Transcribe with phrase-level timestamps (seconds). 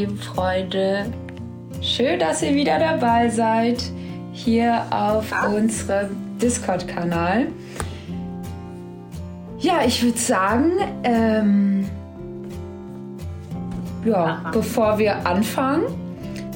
[0.00, 1.12] Lieben Freunde.
[1.82, 3.82] Schön, dass ihr wieder dabei seid
[4.32, 7.48] hier auf unserem Discord-Kanal.
[9.58, 10.70] Ja, ich würde sagen,
[11.04, 11.86] ähm,
[14.06, 15.84] ja, bevor wir anfangen,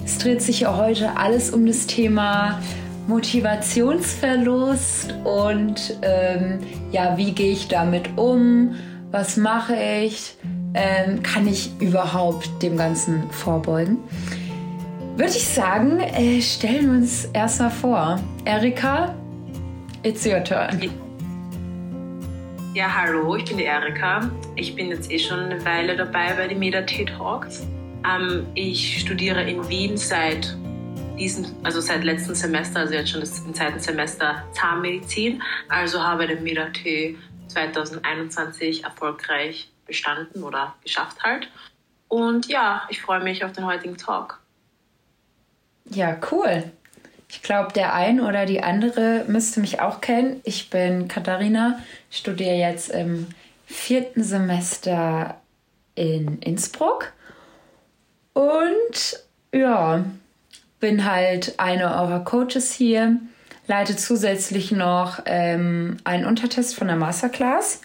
[0.03, 2.63] es dreht sich ja heute alles um das Thema
[3.09, 6.61] Motivationsverlust und ähm,
[6.93, 8.75] ja, wie gehe ich damit um?
[9.11, 10.35] Was mache ich?
[10.75, 13.99] Ähm, kann ich überhaupt dem Ganzen vorbeugen?
[15.17, 18.21] Würde ich sagen, äh, stellen wir uns erstmal vor.
[18.45, 19.15] Erika,
[20.03, 20.91] it's your turn.
[22.75, 24.29] Ja, hallo, ich bin die Erika.
[24.57, 27.65] Ich bin jetzt eh schon eine Weile dabei bei den Meda-T Talks.
[28.05, 30.57] Ähm, ich studiere in Wien seit
[31.17, 35.41] diesen, also seit letztem Semester, also jetzt schon das, im zweiten Semester Zahnmedizin.
[35.69, 37.17] Also habe den Meda-T
[37.47, 41.49] 2021 erfolgreich bestanden oder geschafft halt.
[42.09, 44.41] Und ja, ich freue mich auf den heutigen Talk.
[45.87, 46.65] Ja, cool.
[47.29, 50.41] Ich glaube, der ein oder die andere müsste mich auch kennen.
[50.45, 53.27] Ich bin Katharina, studiere jetzt im
[53.67, 55.41] vierten Semester
[55.95, 57.13] in Innsbruck
[58.35, 60.05] und ja,
[60.81, 63.19] bin halt eine eurer Coaches hier,
[63.67, 67.81] leite zusätzlich noch ähm, einen Untertest von der Masterclass.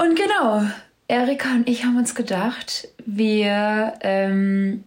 [0.00, 0.62] Und genau,
[1.08, 4.82] Erika und ich haben uns gedacht, wir ähm,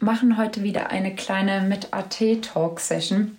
[0.00, 3.38] machen heute wieder eine kleine mit AT-Talk-Session.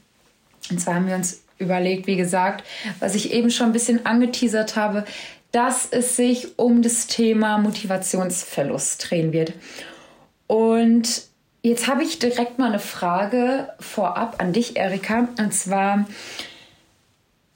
[0.71, 2.63] Und zwar haben wir uns überlegt, wie gesagt,
[3.01, 5.03] was ich eben schon ein bisschen angeteasert habe,
[5.51, 9.51] dass es sich um das Thema Motivationsverlust drehen wird.
[10.47, 11.23] Und
[11.63, 15.27] jetzt habe ich direkt mal eine Frage vorab an dich, Erika.
[15.37, 16.05] Und zwar,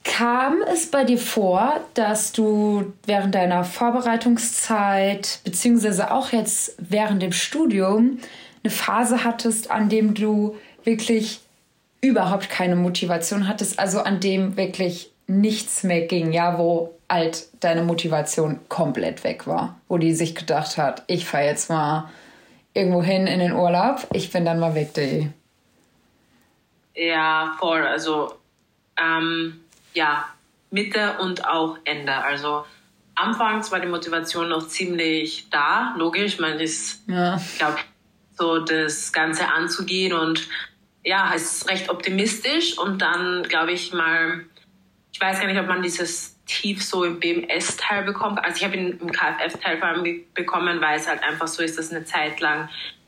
[0.03, 7.31] kam es bei dir vor, dass du während deiner Vorbereitungszeit, beziehungsweise auch jetzt während dem
[7.31, 8.19] Studium,
[8.63, 11.39] eine Phase hattest, an dem du wirklich
[12.01, 17.83] überhaupt keine Motivation hattest, also an dem wirklich nichts mehr ging, ja, wo halt deine
[17.83, 22.09] Motivation komplett weg war, wo die sich gedacht hat, ich fahre jetzt mal
[22.73, 25.29] irgendwo hin in den Urlaub, ich bin dann mal weg, die.
[26.95, 28.33] Ja, voll, also
[29.01, 29.62] ähm,
[29.93, 30.27] ja,
[30.71, 32.65] Mitte und auch Ende, also
[33.15, 37.37] Anfangs war die Motivation noch ziemlich da, logisch, man ist, ja.
[37.37, 37.77] ich glaube,
[38.35, 40.47] so das Ganze anzugehen und
[41.03, 44.45] ja, es ist recht optimistisch und dann glaube ich mal,
[45.11, 48.43] ich weiß gar nicht, ob man dieses Tief so im BMS-Teil bekommt.
[48.43, 51.77] Also ich habe ihn im KFF-Teil vor allem bekommen, weil es halt einfach so ist,
[51.77, 52.67] dass eine Zeit lang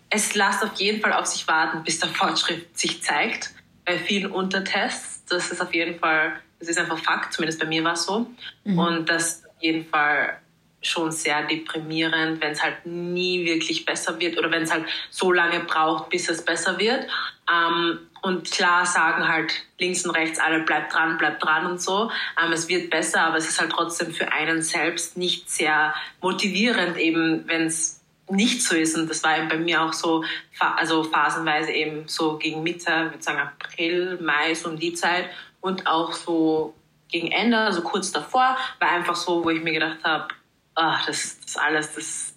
[0.09, 3.51] es lasst auf jeden Fall auf sich warten, bis der Fortschritt sich zeigt.
[3.85, 7.83] Bei vielen Untertests, das ist auf jeden Fall, das ist einfach Fakt, zumindest bei mir
[7.83, 8.27] war es so.
[8.63, 8.79] Mhm.
[8.79, 10.39] Und das auf jeden Fall
[10.81, 15.31] schon sehr deprimierend, wenn es halt nie wirklich besser wird oder wenn es halt so
[15.31, 17.07] lange braucht, bis es besser wird.
[17.51, 22.11] Ähm, und klar sagen halt links und rechts alle, bleibt dran, bleibt dran und so.
[22.41, 26.97] Ähm, es wird besser, aber es ist halt trotzdem für einen selbst nicht sehr motivierend,
[26.97, 28.97] eben wenn es nicht so ist.
[28.97, 30.23] Und das war eben bei mir auch so,
[30.59, 35.29] also phasenweise eben so gegen Mitte, ich würde sagen April, Mai, so um die Zeit.
[35.65, 36.75] Und auch so
[37.07, 40.27] gegen Ende, also kurz davor, war einfach so, wo ich mir gedacht habe,
[40.75, 42.33] ach, das, das alles, das,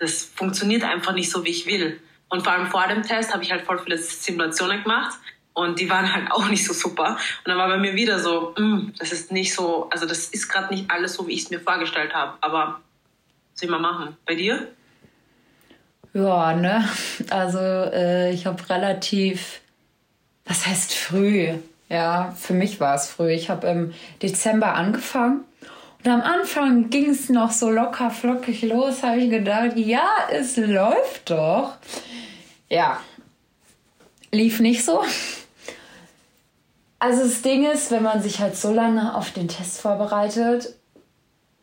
[0.00, 2.00] das funktioniert einfach nicht so, wie ich will.
[2.28, 5.16] Und vor allem vor dem Test habe ich halt voll viele Simulationen gemacht
[5.52, 7.10] und die waren halt auch nicht so super.
[7.10, 10.48] Und dann war bei mir wieder so, mm, das ist nicht so, also das ist
[10.48, 12.38] gerade nicht alles so, wie ich es mir vorgestellt habe.
[12.40, 12.80] Aber
[13.52, 14.16] was ich mal machen?
[14.26, 14.66] Bei dir?
[16.12, 16.88] Ja, ne?
[17.30, 19.60] Also äh, ich habe relativ,
[20.44, 21.54] was heißt früh?
[21.88, 23.30] Ja, für mich war es früh.
[23.30, 25.44] Ich habe im Dezember angefangen
[26.04, 30.56] und am Anfang ging es noch so locker flockig los, habe ich gedacht, ja, es
[30.56, 31.76] läuft doch.
[32.68, 33.00] Ja,
[34.30, 35.02] lief nicht so.
[37.00, 40.74] Also das Ding ist, wenn man sich halt so lange auf den Test vorbereitet,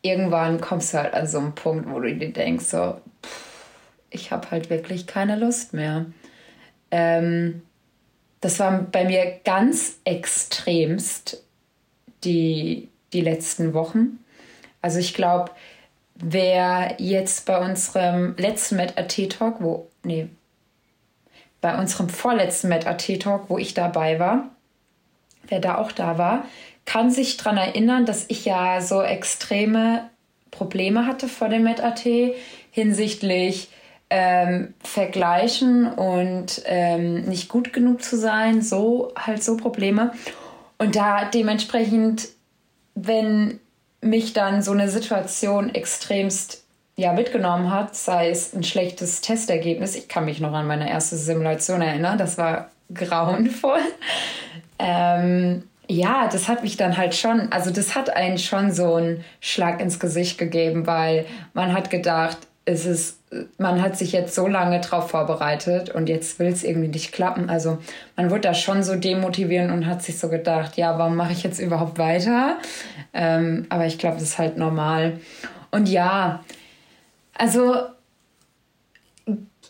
[0.01, 3.65] irgendwann kommst du halt an so einen Punkt, wo du dir denkst, so, pff,
[4.09, 6.05] ich habe halt wirklich keine Lust mehr.
[6.91, 7.61] Ähm,
[8.41, 11.43] das war bei mir ganz extremst
[12.23, 14.19] die, die letzten Wochen.
[14.81, 15.51] Also ich glaube,
[16.15, 20.27] wer jetzt bei unserem letzten Met-AT-Talk, wo, nee,
[21.61, 24.49] bei unserem vorletzten Met-AT-Talk, wo ich dabei war,
[25.47, 26.45] wer da auch da war,
[26.85, 30.09] kann sich daran erinnern, dass ich ja so extreme
[30.51, 32.07] Probleme hatte vor dem Met-AT
[32.71, 33.69] hinsichtlich
[34.09, 40.11] ähm, Vergleichen und ähm, nicht gut genug zu sein, so halt so Probleme.
[40.77, 42.27] Und da dementsprechend,
[42.93, 43.59] wenn
[44.01, 46.63] mich dann so eine Situation extremst
[46.97, 49.95] ja, mitgenommen hat, sei es ein schlechtes Testergebnis.
[49.95, 53.81] Ich kann mich noch an meine erste Simulation erinnern, das war grauenvoll.
[54.77, 59.23] Ähm, ja, das hat mich dann halt schon, also das hat einen schon so einen
[59.39, 63.19] Schlag ins Gesicht gegeben, weil man hat gedacht, es ist,
[63.57, 67.49] man hat sich jetzt so lange drauf vorbereitet und jetzt will es irgendwie nicht klappen.
[67.49, 67.77] Also
[68.15, 71.43] man wurde da schon so demotivieren und hat sich so gedacht, ja, warum mache ich
[71.43, 72.57] jetzt überhaupt weiter?
[73.13, 75.19] Ähm, aber ich glaube, das ist halt normal.
[75.71, 76.43] Und ja,
[77.37, 77.75] also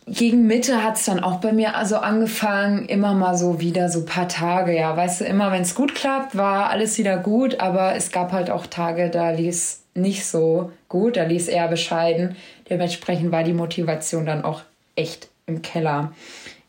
[0.07, 4.05] gegen Mitte hat es dann auch bei mir also angefangen, immer mal so wieder so
[4.05, 7.95] paar Tage, ja, weißt du, immer wenn es gut klappt, war alles wieder gut, aber
[7.95, 12.35] es gab halt auch Tage, da lief nicht so gut, da lief eher bescheiden.
[12.69, 14.61] Dementsprechend war die Motivation dann auch
[14.95, 16.13] echt im Keller.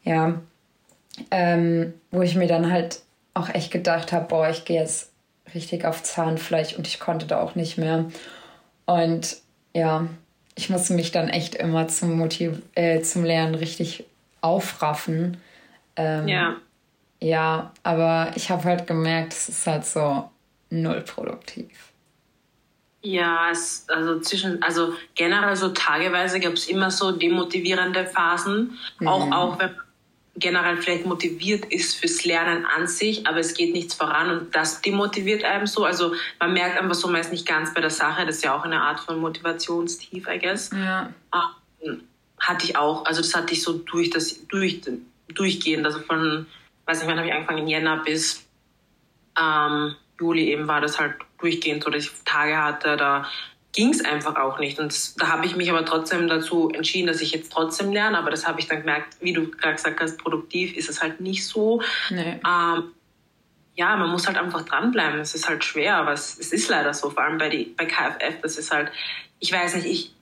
[0.05, 0.41] Ja,
[1.31, 3.01] ähm, wo ich mir dann halt
[3.35, 5.11] auch echt gedacht habe, boah, ich gehe jetzt
[5.55, 8.07] richtig auf Zahnfleisch und ich konnte da auch nicht mehr.
[8.87, 9.37] Und
[9.75, 10.07] ja,
[10.55, 14.05] ich musste mich dann echt immer zum, Motiv äh, zum Lernen richtig
[14.41, 15.39] aufraffen.
[15.97, 16.57] Ähm, ja.
[17.21, 20.29] Ja, aber ich habe halt gemerkt, es ist halt so
[20.71, 21.93] null produktiv.
[23.07, 28.77] Ja, es, also zwischen, also generell so tageweise gab es immer so demotivierende Phasen.
[28.99, 29.07] Mhm.
[29.07, 29.81] Auch, auch wenn man
[30.35, 34.83] generell vielleicht motiviert ist fürs Lernen an sich, aber es geht nichts voran und das
[34.83, 35.85] demotiviert einem so.
[35.85, 38.27] Also man merkt einfach so, man ist nicht ganz bei der Sache.
[38.27, 40.71] Das ist ja auch eine Art von Motivationstief, I guess.
[40.73, 41.15] Ja.
[41.85, 42.03] Ähm,
[42.41, 43.05] hatte ich auch.
[43.05, 44.81] Also das hatte ich so durch das, durch,
[45.29, 45.87] durchgehend.
[45.87, 46.47] Also von,
[46.87, 48.45] weiß nicht, wann habe ich angefangen, in Jänner bis
[49.41, 53.27] ähm, Juli eben war das halt durchgehend so, dass ich Tage hatte, da
[53.77, 54.79] ging es einfach auch nicht.
[54.81, 58.19] Und da habe ich mich aber trotzdem dazu entschieden, dass ich jetzt trotzdem lerne.
[58.19, 61.21] Aber das habe ich dann gemerkt, wie du gerade gesagt hast, produktiv ist es halt
[61.21, 61.83] nicht so.
[62.11, 62.41] Nee.
[62.47, 62.93] Ähm,
[63.75, 65.21] ja, man muss halt einfach dranbleiben.
[65.21, 67.85] Es ist halt schwer, aber es, es ist leider so, vor allem bei, die, bei
[67.85, 68.41] KFF.
[68.41, 68.91] Das ist halt,
[69.39, 70.15] ich weiß nicht, ich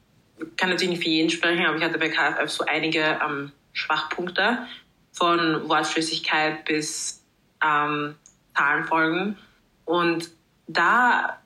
[0.57, 4.67] kann natürlich nicht für jeden sprechen, aber ich hatte bei KFF so einige ähm, Schwachpunkte
[5.13, 7.25] von Wortflüssigkeit bis
[7.65, 8.17] ähm,
[8.57, 9.39] Zahlenfolgen.
[9.85, 10.31] Und
[10.67, 11.39] da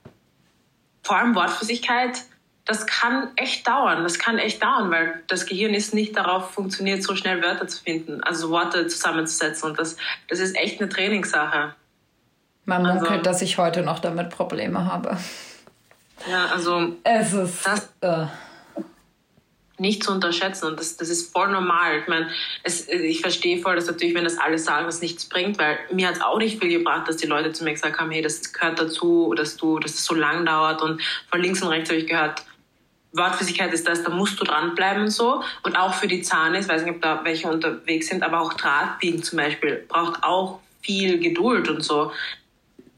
[1.03, 2.23] vor allem Wortflüssigkeit,
[2.65, 4.03] das kann echt dauern.
[4.03, 7.82] Das kann echt dauern, weil das Gehirn ist nicht darauf funktioniert, so schnell Wörter zu
[7.82, 9.70] finden, also Worte zusammenzusetzen.
[9.70, 9.97] Und das,
[10.29, 11.75] das ist echt eine Trainingssache.
[12.67, 15.17] Man munkelt, also, dass ich heute noch damit Probleme habe.
[16.31, 18.26] Ja, also es ist das, uh
[19.78, 20.66] nicht zu unterschätzen.
[20.66, 22.00] Und das, das ist voll normal.
[22.00, 22.30] Ich meine,
[22.62, 26.08] es, ich verstehe voll, dass natürlich, wenn das alle sagen, das nichts bringt, weil mir
[26.08, 28.52] hat es auch nicht viel gebracht, dass die Leute zu mir gesagt haben, hey, das
[28.52, 30.82] gehört dazu, dass du, dass es so lang dauert.
[30.82, 32.42] Und von links und rechts habe ich gehört,
[33.12, 35.42] Wortflüssigkeit ist das, da musst du dranbleiben und so.
[35.62, 38.54] Und auch für die Zahne, ich weiß nicht, ob da welche unterwegs sind, aber auch
[38.54, 42.12] Drahtbiegen zum Beispiel braucht auch viel Geduld und so.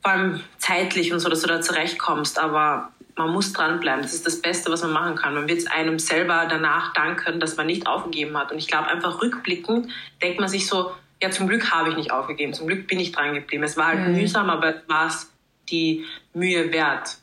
[0.02, 2.38] Vor allem zeitlich und so, dass du da zurechtkommst.
[2.38, 4.02] Aber man muss dranbleiben.
[4.02, 5.34] Das ist das Beste, was man machen kann.
[5.34, 8.50] Man wird es einem selber danach danken, dass man nicht aufgegeben hat.
[8.50, 9.90] Und ich glaube, einfach rückblickend
[10.22, 12.54] denkt man sich so, ja, zum Glück habe ich nicht aufgegeben.
[12.54, 13.62] Zum Glück bin ich dran geblieben.
[13.62, 14.14] Es war halt mhm.
[14.14, 15.30] mühsam, aber war es
[15.68, 17.18] die Mühe wert.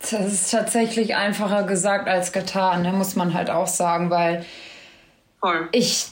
[0.00, 4.44] Das ist tatsächlich einfacher gesagt als getan, da muss man halt auch sagen, weil
[5.40, 5.68] Voll.
[5.72, 6.08] ich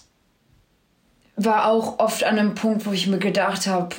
[1.36, 3.94] war auch oft an einem Punkt, wo ich mir gedacht habe,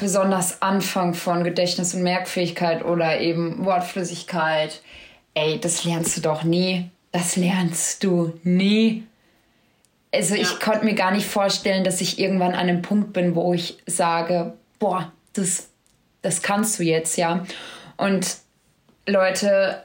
[0.00, 4.80] besonders Anfang von Gedächtnis und Merkfähigkeit oder eben Wortflüssigkeit,
[5.34, 6.90] ey, das lernst du doch nie.
[7.12, 9.04] Das lernst du nie.
[10.12, 10.42] Also ja.
[10.42, 13.78] ich konnte mir gar nicht vorstellen, dass ich irgendwann an einem Punkt bin, wo ich
[13.86, 15.68] sage, boah, das,
[16.22, 17.46] das kannst du jetzt, ja.
[17.96, 18.38] Und
[19.06, 19.82] Leute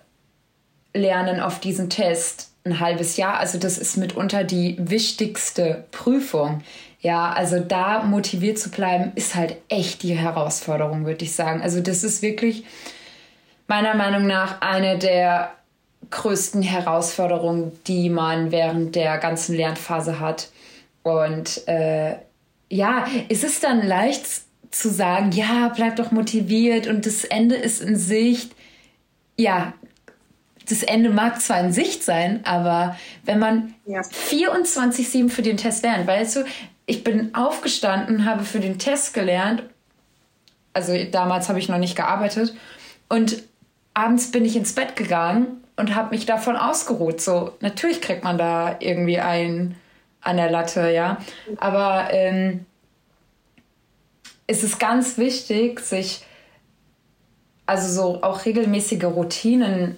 [0.94, 3.38] lernen auf diesen Test ein halbes Jahr.
[3.38, 6.64] Also das ist mitunter die wichtigste Prüfung.
[7.06, 11.62] Ja, also da motiviert zu bleiben, ist halt echt die Herausforderung, würde ich sagen.
[11.62, 12.66] Also das ist wirklich
[13.68, 15.52] meiner Meinung nach eine der
[16.10, 20.50] größten Herausforderungen, die man während der ganzen Lernphase hat.
[21.04, 22.16] Und äh,
[22.72, 24.26] ja, ist es dann leicht
[24.72, 28.52] zu sagen, ja, bleib doch motiviert und das Ende ist in Sicht.
[29.38, 29.74] Ja,
[30.68, 34.02] das Ende mag zwar in Sicht sein, aber wenn man ja.
[34.02, 36.46] 24-7 für den Test lernt, weißt du,
[36.86, 39.64] ich bin aufgestanden, habe für den Test gelernt.
[40.74, 42.54] Also damals habe ich noch nicht gearbeitet.
[43.10, 43.44] Und
[43.94, 47.22] abends bin ich ins Bett gegangen und habe mich davon ausgeruht.
[47.22, 49.76] So, natürlich kriegt man da irgendwie einen
[50.22, 51.18] an der Latte, ja.
[51.58, 52.66] Aber ähm,
[54.48, 56.26] es ist ganz wichtig, sich
[57.66, 59.98] also so auch regelmäßige Routinen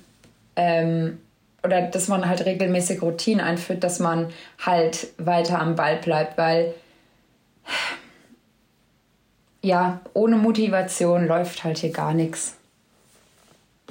[0.55, 1.19] ähm,
[1.63, 4.31] oder dass man halt regelmäßig Routinen einführt, dass man
[4.63, 6.73] halt weiter am Ball bleibt, weil
[9.61, 12.57] ja, ohne Motivation läuft halt hier gar nichts.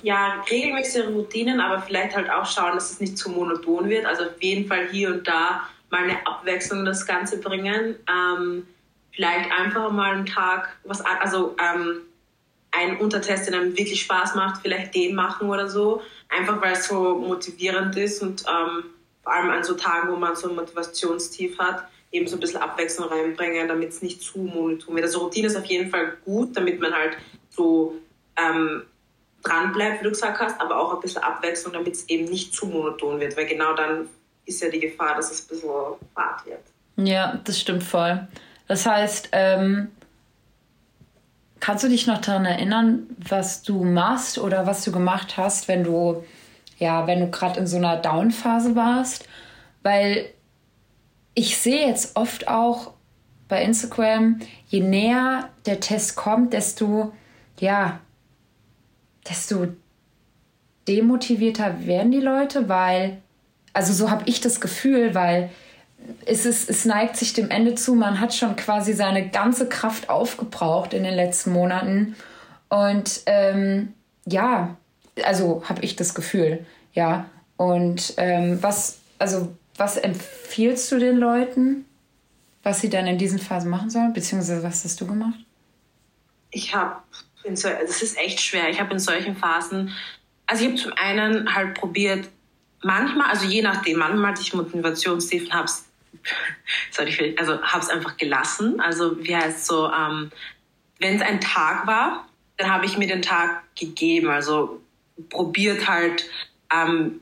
[0.02, 4.06] ja, regelmäßige Routinen, aber vielleicht halt auch schauen, dass es nicht zu monoton wird.
[4.06, 7.96] Also auf jeden Fall hier und da mal eine Abwechslung das Ganze bringen.
[8.08, 8.66] Ähm,
[9.12, 12.02] vielleicht einfach mal einen Tag was, also ähm,
[12.70, 16.02] einen Untertest, der einem wirklich Spaß macht, vielleicht den machen oder so.
[16.28, 18.84] Einfach weil es so motivierend ist und ähm,
[19.22, 22.60] vor allem an so Tagen, wo man so ein Motivationstief hat, eben so ein bisschen
[22.60, 25.06] Abwechslung reinbringen, damit es nicht zu monoton wird.
[25.06, 27.16] Also Routine ist auf jeden Fall gut, damit man halt
[27.50, 27.96] so
[28.36, 28.82] ähm,
[29.42, 32.54] dran bleibt, wie du gesagt hast, aber auch ein bisschen Abwechslung, damit es eben nicht
[32.54, 34.08] zu monoton wird, weil genau dann
[34.44, 35.70] ist ja die Gefahr, dass es ein bisschen
[36.14, 36.60] fad wird.
[36.96, 38.26] Ja, das stimmt voll.
[38.68, 39.88] Das heißt, ähm,
[41.66, 45.82] kannst du dich noch daran erinnern, was du machst oder was du gemacht hast, wenn
[45.82, 46.22] du,
[46.78, 49.26] ja, wenn du gerade in so einer Down-Phase warst?
[49.82, 50.26] Weil
[51.34, 52.92] ich sehe jetzt oft auch
[53.48, 57.12] bei Instagram, je näher der Test kommt, desto,
[57.58, 57.98] ja,
[59.28, 59.66] desto
[60.86, 63.20] demotivierter werden die Leute, weil,
[63.72, 65.50] also so habe ich das Gefühl, weil
[66.24, 70.08] es, ist, es neigt sich dem Ende zu, man hat schon quasi seine ganze Kraft
[70.08, 72.16] aufgebraucht in den letzten Monaten.
[72.68, 73.94] Und ähm,
[74.26, 74.76] ja,
[75.24, 77.26] also habe ich das Gefühl, ja.
[77.56, 81.84] Und ähm, was, also was empfiehlst du den Leuten,
[82.62, 84.12] was sie dann in diesen Phasen machen sollen?
[84.12, 85.38] Beziehungsweise was hast du gemacht?
[86.50, 86.96] Ich habe
[87.44, 88.68] in so, das ist echt schwer.
[88.68, 89.92] Ich habe in solchen Phasen,
[90.46, 92.28] also ich habe zum einen halt probiert,
[92.82, 95.84] manchmal, also je nachdem, manchmal hatte ich Motivationstiefen, habe es
[97.38, 98.80] also habe einfach gelassen.
[98.80, 100.30] Also wie heißt so, ähm,
[100.98, 104.28] wenn es ein Tag war, dann habe ich mir den Tag gegeben.
[104.28, 104.80] Also
[105.28, 106.28] probiert halt
[106.72, 107.20] ähm,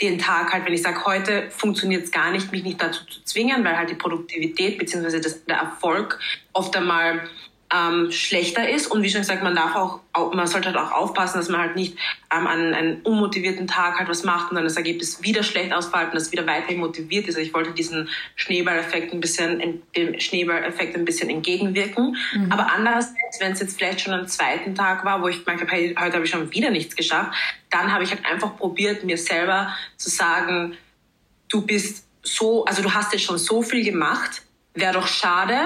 [0.00, 3.22] den Tag halt, wenn ich sage, heute funktioniert es gar nicht, mich nicht dazu zu
[3.24, 5.20] zwingen, weil halt die Produktivität bzw.
[5.48, 6.18] der Erfolg
[6.52, 7.28] oft einmal
[7.72, 8.86] ähm, schlechter ist.
[8.86, 10.00] Und wie schon gesagt, man darf auch,
[10.32, 11.96] man sollte halt auch aufpassen, dass man halt nicht
[12.32, 16.08] ähm, an einem unmotivierten Tag halt was macht und dann das Ergebnis wieder schlecht ausfällt
[16.08, 17.36] und das wieder weiterhin motiviert ist.
[17.36, 22.16] Also ich wollte diesen Schneeballeffekt ein bisschen, dem Schneeballeffekt ein bisschen entgegenwirken.
[22.34, 22.52] Mhm.
[22.52, 25.72] Aber andererseits, wenn es jetzt vielleicht schon am zweiten Tag war, wo ich gemerkt habe,
[25.72, 27.32] hey, heute habe ich schon wieder nichts geschafft,
[27.70, 30.76] dann habe ich halt einfach probiert, mir selber zu sagen,
[31.48, 34.42] du bist so, also du hast jetzt schon so viel gemacht,
[34.74, 35.58] wäre doch schade,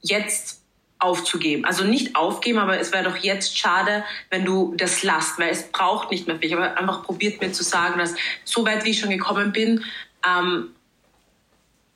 [0.00, 0.62] jetzt
[0.98, 1.64] aufzugeben.
[1.64, 5.70] Also nicht aufgeben, aber es wäre doch jetzt schade, wenn du das lasst, weil es
[5.70, 6.48] braucht nicht mehr viel.
[6.48, 8.14] Ich habe einfach probiert mir zu sagen, dass
[8.44, 9.84] so weit wie ich schon gekommen bin,
[10.26, 10.70] ähm,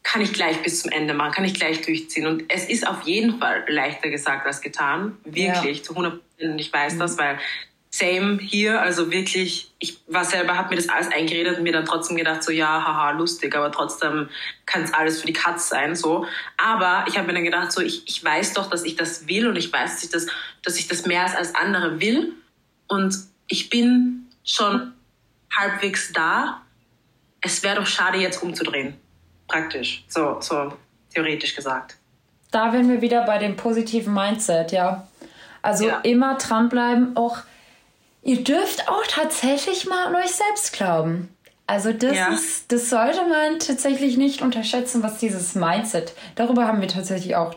[0.02, 2.26] kann ich gleich bis zum Ende machen, kann ich gleich durchziehen.
[2.26, 5.16] Und es ist auf jeden Fall leichter gesagt als getan.
[5.25, 5.82] Wirklich, ja.
[5.82, 6.61] zu 100 Prozent.
[6.61, 6.99] Ich weiß mhm.
[6.99, 7.38] das, weil
[7.94, 11.84] same hier, also wirklich, ich war selber, habe mir das alles eingeredet und mir dann
[11.84, 14.30] trotzdem gedacht, so ja, haha, lustig, aber trotzdem
[14.64, 16.25] kann es alles für die Katz sein, so.
[16.56, 19.46] Aber ich habe mir dann gedacht, so ich, ich weiß doch, dass ich das will
[19.46, 20.26] und ich weiß, dass ich das,
[20.62, 22.32] dass ich das mehr als andere will
[22.88, 23.14] und
[23.46, 24.94] ich bin schon
[25.54, 26.62] halbwegs da.
[27.42, 28.96] Es wäre doch schade, jetzt umzudrehen,
[29.49, 30.72] praktisch, so, so
[31.12, 31.96] theoretisch gesagt.
[32.50, 35.06] Da wären wir wieder bei dem positiven Mindset, ja.
[35.61, 36.00] Also ja.
[36.00, 37.38] immer dranbleiben, auch
[38.22, 41.28] Ihr dürft auch tatsächlich mal an euch selbst glauben.
[41.66, 42.28] Also das ja.
[42.32, 46.12] ist, das sollte man tatsächlich nicht unterschätzen, was dieses Mindset.
[46.34, 47.54] Darüber haben wir tatsächlich auch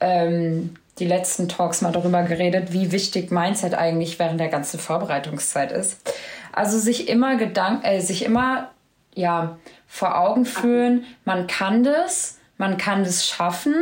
[0.00, 5.72] ähm, die letzten Talks mal darüber geredet, wie wichtig Mindset eigentlich während der ganzen Vorbereitungszeit
[5.72, 6.12] ist.
[6.52, 8.70] Also sich immer Gedanken, äh, sich immer
[9.14, 13.74] ja vor Augen führen, man kann das, man kann das schaffen,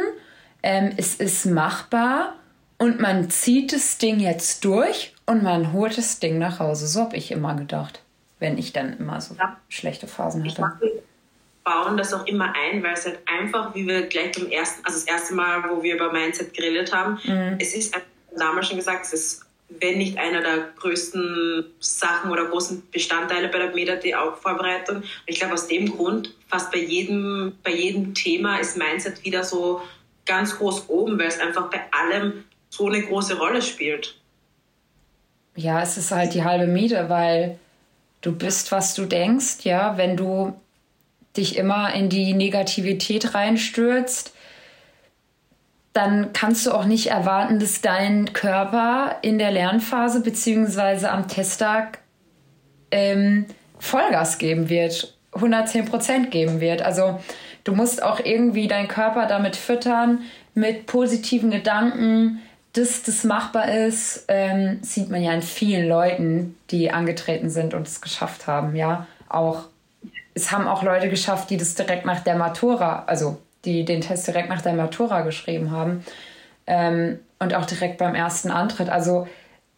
[0.63, 2.35] ähm, es ist machbar
[2.79, 6.87] und man zieht das Ding jetzt durch und man holt das Ding nach Hause.
[6.87, 8.03] So habe ich immer gedacht,
[8.39, 9.57] wenn ich dann immer so ja.
[9.69, 10.53] schlechte Phasen hatte.
[10.53, 11.03] Ich mache,
[11.65, 14.99] bauen das auch immer ein, weil es halt einfach, wie wir gleich beim ersten, also
[14.99, 17.57] das erste Mal, wo wir über Mindset geredet haben, mhm.
[17.59, 17.95] es ist,
[18.37, 19.43] damals schon gesagt, es ist,
[19.81, 24.99] wenn nicht einer der größten Sachen oder großen Bestandteile bei der MetaD-Vorbereitung.
[24.99, 29.45] Und ich glaube, aus dem Grund, fast bei jedem, bei jedem Thema ist Mindset wieder
[29.45, 29.83] so
[30.25, 34.17] ganz groß oben, weil es einfach bei allem so eine große Rolle spielt.
[35.57, 37.59] Ja, es ist halt die halbe Miete, weil
[38.21, 40.55] du bist, was du denkst, ja, wenn du
[41.37, 44.35] dich immer in die Negativität reinstürzt,
[45.93, 51.07] dann kannst du auch nicht erwarten, dass dein Körper in der Lernphase bzw.
[51.07, 51.99] am Testtag
[52.91, 53.47] ähm,
[53.79, 56.83] Vollgas geben wird, 110 Prozent geben wird.
[56.83, 57.21] Also
[57.65, 60.21] du musst auch irgendwie deinen Körper damit füttern,
[60.55, 66.91] mit positiven Gedanken, dass das machbar ist, ähm, sieht man ja in vielen Leuten, die
[66.91, 68.77] angetreten sind und es geschafft haben.
[68.77, 69.65] Ja, auch
[70.35, 74.27] es haben auch Leute geschafft, die das direkt nach der Matura, also die den Test
[74.29, 76.05] direkt nach der Matura geschrieben haben
[76.67, 78.89] ähm, und auch direkt beim ersten Antritt.
[78.89, 79.27] Also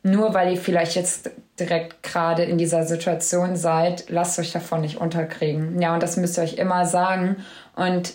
[0.03, 4.99] nur weil ihr vielleicht jetzt direkt gerade in dieser Situation seid, lasst euch davon nicht
[4.99, 5.81] unterkriegen.
[5.81, 7.37] Ja, und das müsst ihr euch immer sagen.
[7.77, 8.15] Und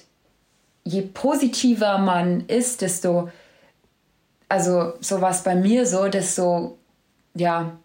[0.84, 3.29] je positiver man ist, desto,
[4.50, 6.78] also so war es bei mir so, desto,
[7.34, 7.78] ja,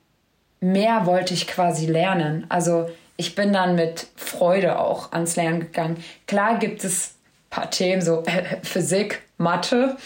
[0.60, 2.46] mehr wollte ich quasi lernen.
[2.48, 6.02] Also ich bin dann mit Freude auch ans Lernen gegangen.
[6.26, 9.96] Klar gibt es ein paar Themen, so äh, Physik, Mathe,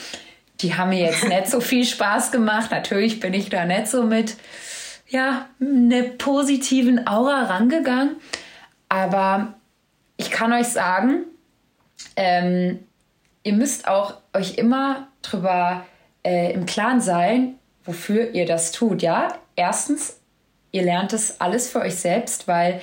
[0.61, 2.71] die haben mir jetzt nicht so viel Spaß gemacht.
[2.71, 4.37] Natürlich bin ich da nicht so mit,
[5.09, 8.17] ja, einer positiven Aura rangegangen.
[8.89, 9.55] Aber
[10.17, 11.25] ich kann euch sagen,
[12.17, 12.79] ähm,
[13.43, 15.85] ihr müsst auch euch immer drüber
[16.25, 17.55] äh, im Klaren sein,
[17.85, 19.03] wofür ihr das tut.
[19.03, 20.19] Ja, erstens,
[20.73, 22.81] ihr lernt es alles für euch selbst, weil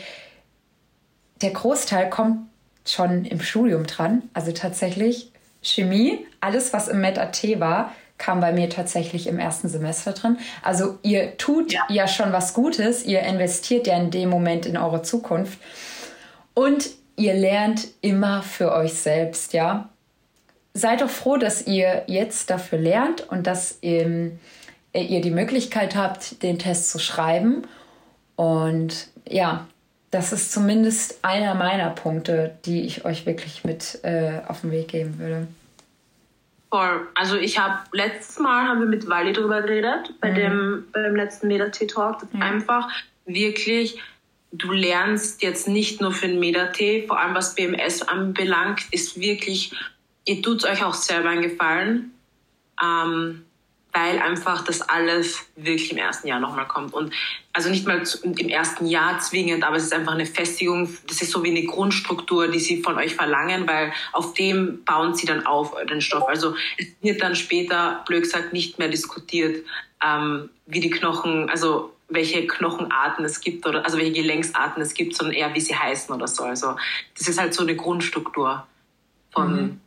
[1.42, 2.48] der Großteil kommt
[2.86, 4.24] schon im Studium dran.
[4.34, 5.32] Also tatsächlich
[5.62, 10.38] Chemie, alles was im Med-AT war, kam bei mir tatsächlich im ersten Semester drin.
[10.62, 11.82] Also ihr tut ja.
[11.90, 15.60] ja schon was Gutes, ihr investiert ja in dem Moment in eure Zukunft
[16.54, 19.90] und ihr lernt immer für euch selbst, ja.
[20.74, 24.32] Seid doch froh, dass ihr jetzt dafür lernt und dass ihr,
[24.94, 27.68] ihr die Möglichkeit habt, den Test zu schreiben.
[28.36, 29.68] Und ja,
[30.12, 34.90] das ist zumindest einer meiner Punkte, die ich euch wirklich mit äh, auf den Weg
[34.90, 35.48] geben würde.
[36.70, 37.08] Voll.
[37.16, 40.36] Also ich habe letztes Mal haben wir mit Wally drüber geredet bei mhm.
[40.36, 42.26] dem beim letzten Meda-T Talk.
[42.34, 42.42] Mhm.
[42.42, 42.90] Einfach
[43.26, 44.00] wirklich,
[44.54, 49.74] du lernst jetzt nicht nur für den Meda-T, vor allem was BMS anbelangt, ist wirklich,
[50.26, 52.14] ihr tut euch auch selber einen Gefallen.
[52.82, 53.46] Ähm,
[53.94, 56.94] weil einfach das alles wirklich im ersten Jahr nochmal kommt.
[56.94, 57.14] Und
[57.54, 61.32] also nicht mal im ersten Jahr zwingend, aber es ist einfach eine Festigung, das ist
[61.32, 65.46] so wie eine Grundstruktur, die sie von euch verlangen, weil auf dem bauen sie dann
[65.46, 66.28] auf den Stoff.
[66.28, 69.66] Also es wird dann später, blöd gesagt, nicht mehr diskutiert,
[70.04, 75.16] ähm, wie die Knochen, also welche Knochenarten es gibt oder also welche Gelenksarten es gibt,
[75.16, 76.44] sondern eher wie sie heißen oder so.
[76.44, 76.76] Also
[77.18, 78.66] das ist halt so eine Grundstruktur
[79.32, 79.82] von mhm.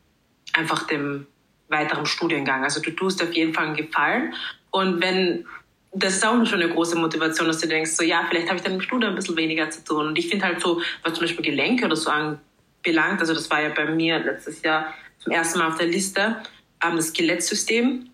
[0.52, 1.26] Einfach dem
[1.68, 2.64] weiterem Studiengang.
[2.64, 4.35] Also du tust auf jeden Fall einen Gefallen.
[4.70, 5.46] Und wenn,
[5.92, 8.62] das ist auch schon eine große Motivation, dass du denkst, so ja, vielleicht habe ich
[8.62, 10.09] dann im Studium ein bisschen weniger zu tun.
[10.09, 13.62] Und ich finde halt so, was zum Beispiel Gelenke oder so anbelangt, also das war
[13.62, 16.37] ja bei mir letztes Jahr zum ersten Mal auf der Liste,
[16.85, 18.11] ähm, das Skelettsystem.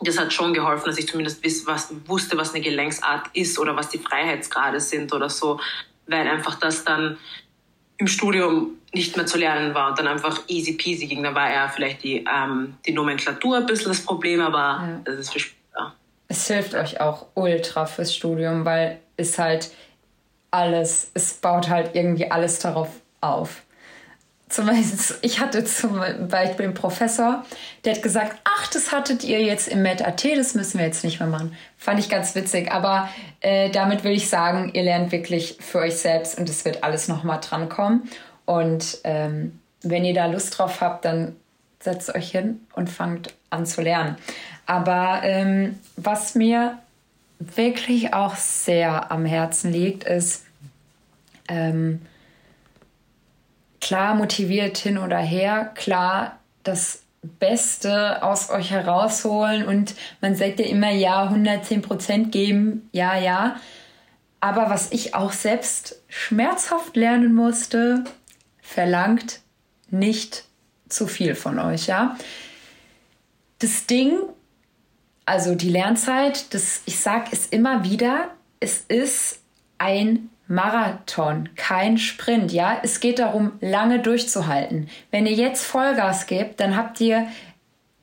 [0.00, 3.74] Das hat schon geholfen, dass ich zumindest wiss, was, wusste, was eine Gelenksart ist oder
[3.76, 5.58] was die Freiheitsgrade sind oder so,
[6.06, 7.16] weil einfach das dann
[7.98, 11.22] im Studium nicht mehr zu lernen war und dann einfach easy peasy ging.
[11.22, 15.00] Da war eher vielleicht die, ähm, die Nomenklatur ein bisschen das Problem, aber ja.
[15.04, 15.94] das ist für später.
[16.28, 19.70] Es hilft euch auch ultra fürs Studium, weil es halt
[20.50, 22.88] alles, es baut halt irgendwie alles darauf
[23.20, 23.62] auf.
[24.56, 27.44] Zum Beispiel, ich hatte zum Beispiel einen Professor,
[27.84, 31.20] der hat gesagt, ach, das hattet ihr jetzt im Med.at, das müssen wir jetzt nicht
[31.20, 31.54] mehr machen.
[31.76, 33.10] Fand ich ganz witzig, aber
[33.42, 37.06] äh, damit will ich sagen, ihr lernt wirklich für euch selbst und es wird alles
[37.06, 38.08] nochmal drankommen.
[38.46, 41.36] Und ähm, wenn ihr da Lust drauf habt, dann
[41.80, 44.16] setzt euch hin und fangt an zu lernen.
[44.64, 46.78] Aber ähm, was mir
[47.40, 50.46] wirklich auch sehr am Herzen liegt, ist,
[51.46, 52.00] ähm,
[53.86, 60.66] klar motiviert hin oder her, klar das Beste aus euch herausholen und man sagt ja
[60.66, 63.60] immer, ja, 110 Prozent geben, ja, ja.
[64.40, 68.02] Aber was ich auch selbst schmerzhaft lernen musste,
[68.60, 69.40] verlangt
[69.88, 70.44] nicht
[70.88, 72.16] zu viel von euch, ja.
[73.60, 74.18] Das Ding,
[75.26, 79.42] also die Lernzeit, das, ich sage es immer wieder, es ist
[79.78, 82.78] ein Marathon, kein Sprint, ja.
[82.82, 84.88] Es geht darum, lange durchzuhalten.
[85.10, 87.26] Wenn ihr jetzt Vollgas gebt, dann habt ihr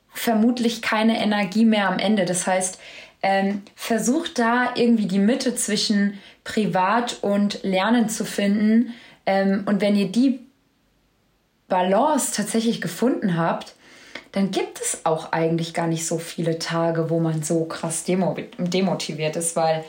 [0.10, 2.26] vermutlich keine Energie mehr am Ende.
[2.26, 2.80] Das heißt,
[3.22, 8.94] ähm, versucht da irgendwie die Mitte zwischen Privat und Lernen zu finden.
[9.26, 10.42] Ähm, und wenn ihr die
[11.70, 13.76] Balance tatsächlich gefunden habt,
[14.34, 19.36] dann gibt es auch eigentlich gar nicht so viele Tage, wo man so krass demotiviert
[19.36, 19.86] ist, weil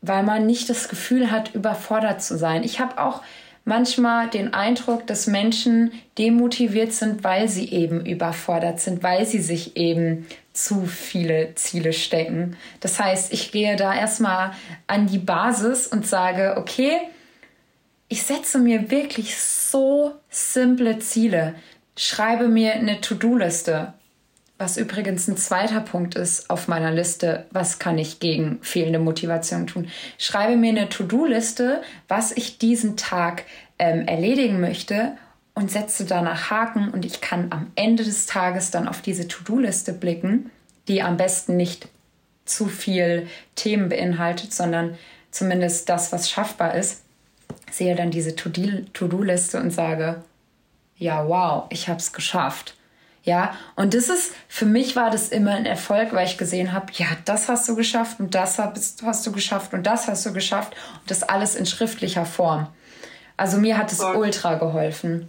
[0.00, 2.62] weil man nicht das Gefühl hat, überfordert zu sein.
[2.62, 3.22] Ich habe auch
[3.64, 9.76] manchmal den Eindruck, dass Menschen demotiviert sind, weil sie eben überfordert sind, weil sie sich
[9.76, 12.56] eben zu viele Ziele stecken.
[12.80, 14.52] Das heißt, ich gehe da erstmal
[14.86, 16.96] an die Basis und sage, okay,
[18.08, 21.54] ich setze mir wirklich so simple Ziele.
[21.96, 23.92] Schreibe mir eine To-Do-Liste
[24.58, 29.68] was übrigens ein zweiter Punkt ist auf meiner Liste, was kann ich gegen fehlende Motivation
[29.68, 29.88] tun?
[30.18, 33.44] Schreibe mir eine To-Do-Liste, was ich diesen Tag
[33.78, 35.12] ähm, erledigen möchte
[35.54, 39.92] und setze danach Haken und ich kann am Ende des Tages dann auf diese To-Do-Liste
[39.92, 40.50] blicken,
[40.88, 41.88] die am besten nicht
[42.44, 44.98] zu viel Themen beinhaltet, sondern
[45.30, 47.02] zumindest das, was schaffbar ist,
[47.70, 50.22] sehe dann diese To-Do-Liste und sage,
[50.96, 52.74] ja, wow, ich habe es geschafft.
[53.28, 56.86] Ja, und das ist, für mich war das immer ein Erfolg, weil ich gesehen habe,
[56.94, 60.74] ja, das hast du geschafft und das hast du geschafft und das hast du geschafft
[60.94, 62.68] und das alles in schriftlicher Form.
[63.36, 65.28] Also mir hat es ultra geholfen.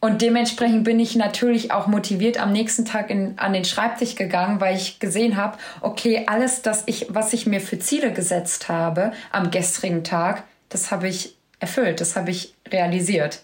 [0.00, 4.62] Und dementsprechend bin ich natürlich auch motiviert am nächsten Tag in, an den Schreibtisch gegangen,
[4.62, 9.12] weil ich gesehen habe, okay, alles, das ich, was ich mir für Ziele gesetzt habe
[9.30, 13.42] am gestrigen Tag, das habe ich erfüllt, das habe ich realisiert.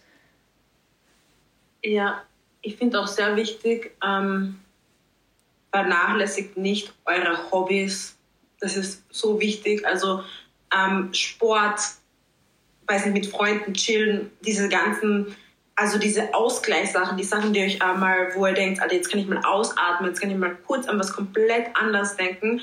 [1.84, 2.22] Ja,
[2.66, 4.58] ich finde auch sehr wichtig, ähm,
[5.72, 8.16] vernachlässigt nicht eure Hobbys.
[8.60, 9.86] Das ist so wichtig.
[9.86, 10.22] Also
[10.74, 11.80] ähm, Sport,
[12.86, 15.36] weiß nicht, mit Freunden chillen, diese ganzen
[15.78, 19.28] also diese Ausgleichssachen, die Sachen, die euch einmal, wo ihr denkt, also jetzt kann ich
[19.28, 22.62] mal ausatmen, jetzt kann ich mal kurz an was komplett anders denken,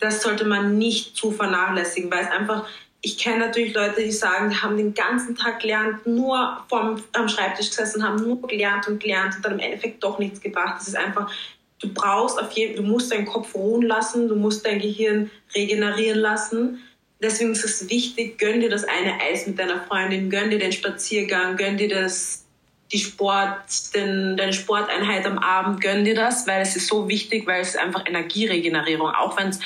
[0.00, 2.66] das sollte man nicht zu vernachlässigen, weil es einfach,
[3.00, 7.28] ich kenne natürlich Leute, die sagen, die haben den ganzen Tag gelernt, nur vom, am
[7.28, 10.76] Schreibtisch gesessen, haben nur gelernt und gelernt und dann im Endeffekt doch nichts gebracht.
[10.78, 11.30] Das ist einfach,
[11.80, 16.18] du brauchst auf jeden, du musst deinen Kopf ruhen lassen, du musst dein Gehirn regenerieren
[16.18, 16.80] lassen
[17.20, 20.72] deswegen ist es wichtig, gönn dir das eine Eis mit deiner Freundin, gönn dir den
[20.72, 22.44] Spaziergang, gönn dir das
[22.92, 27.46] die Sport, den, deine Sporteinheit am Abend, gönn dir das, weil es ist so wichtig,
[27.46, 29.60] weil es einfach Energieregenerierung, auch wenn es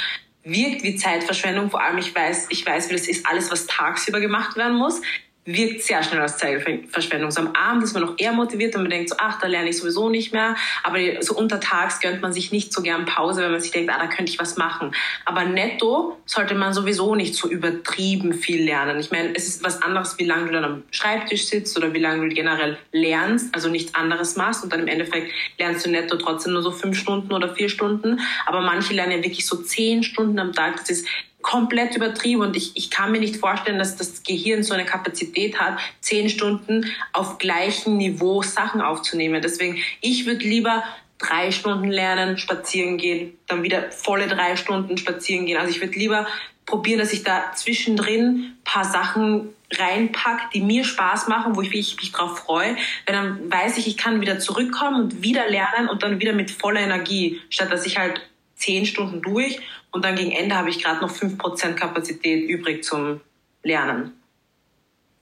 [0.45, 4.21] wirkt wie Zeitverschwendung, vor allem ich weiß, ich weiß, wie das ist, alles, was tagsüber
[4.21, 5.01] gemacht werden muss,
[5.45, 7.31] wirkt sehr schnell als Zeitverschwendung.
[7.33, 9.71] So am Abend ist man noch eher motiviert und man denkt so, ach, da lerne
[9.71, 10.55] ich sowieso nicht mehr.
[10.85, 13.99] Aber so untertags gönnt man sich nicht so gern Pause, wenn man sich denkt, ah,
[13.99, 14.95] da könnte ich was machen.
[15.25, 19.01] Aber netto sollte man sowieso nicht so übertrieben viel lernen.
[19.01, 21.99] Ich meine, es ist was anderes, wie lange du dann am Schreibtisch sitzt oder wie
[21.99, 26.17] lange du generell lernst, also nichts anderes machst und dann im Endeffekt lernst du netto
[26.17, 28.21] trotzdem nur so fünf Stunden oder vier Stunden.
[28.47, 30.77] Aber manche lernen ja wirklich so zehn Stunden am Tag.
[30.77, 31.07] Das ist
[31.43, 35.59] komplett übertrieben und ich, ich kann mir nicht vorstellen, dass das Gehirn so eine Kapazität
[35.59, 39.43] hat, zehn Stunden auf gleichem Niveau Sachen aufzunehmen.
[39.43, 40.83] Deswegen, ich würde lieber
[41.19, 45.57] drei Stunden lernen, spazieren gehen, dann wieder volle drei Stunden spazieren gehen.
[45.59, 46.27] Also ich würde lieber
[46.67, 51.97] probieren, dass ich da zwischendrin paar Sachen reinpack, die mir Spaß machen, wo ich mich,
[51.97, 52.77] mich drauf freue,
[53.07, 56.51] weil dann weiß ich, ich kann wieder zurückkommen und wieder lernen und dann wieder mit
[56.51, 58.21] voller Energie, statt dass ich halt
[58.57, 59.61] zehn Stunden durch
[59.93, 63.21] und dann gegen Ende habe ich gerade noch 5% Kapazität übrig zum
[63.63, 64.13] Lernen.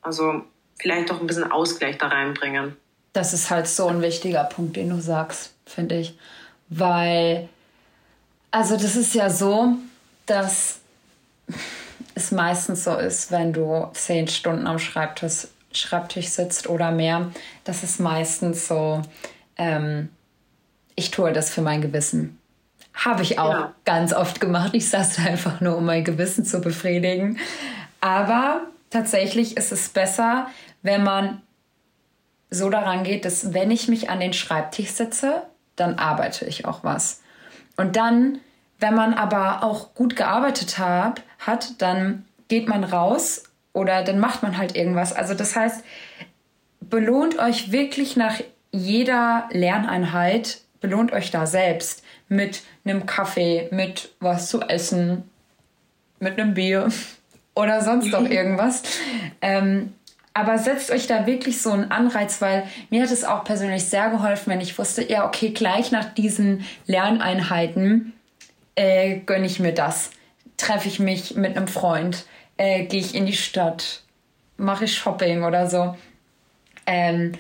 [0.01, 0.45] Also
[0.79, 2.77] vielleicht auch ein bisschen Ausgleich da reinbringen.
[3.13, 6.17] Das ist halt so ein wichtiger Punkt, den du sagst, finde ich.
[6.69, 7.49] Weil,
[8.53, 9.75] also das ist ja so,
[10.27, 10.79] dass
[12.15, 17.31] es meistens so ist, wenn du zehn Stunden am Schreibtisch, Schreibtisch sitzt oder mehr,
[17.65, 19.03] das ist meistens so,
[19.57, 20.09] ähm,
[20.95, 22.40] ich tue das für mein Gewissen.
[23.01, 23.75] Habe ich auch ja.
[23.87, 24.71] ganz oft gemacht.
[24.75, 27.39] Ich saß da einfach nur, um mein Gewissen zu befriedigen.
[28.03, 28.61] Aber
[28.91, 30.49] tatsächlich ist es besser,
[30.83, 31.41] wenn man
[32.51, 35.43] so daran geht, dass wenn ich mich an den Schreibtisch setze,
[35.77, 37.23] dann arbeite ich auch was.
[37.77, 38.39] Und dann,
[38.81, 44.43] wenn man aber auch gut gearbeitet hat, hat, dann geht man raus oder dann macht
[44.43, 45.15] man halt irgendwas.
[45.15, 45.83] Also das heißt,
[46.81, 48.41] belohnt euch wirklich nach
[48.73, 55.29] jeder Lerneinheit, belohnt euch da selbst mit einem Kaffee, mit was zu essen,
[56.21, 56.89] mit einem Bier
[57.55, 58.83] oder sonst noch irgendwas.
[59.43, 59.93] Ähm,
[60.33, 64.11] aber setzt euch da wirklich so einen Anreiz, weil mir hat es auch persönlich sehr
[64.11, 68.13] geholfen, wenn ich wusste, ja, okay, gleich nach diesen Lerneinheiten
[68.77, 70.11] äh, gönne ich mir das.
[70.57, 72.27] Treffe ich mich mit einem Freund,
[72.59, 74.03] äh, gehe ich in die Stadt,
[74.57, 75.97] mache ich Shopping oder so.
[76.87, 77.33] Ähm,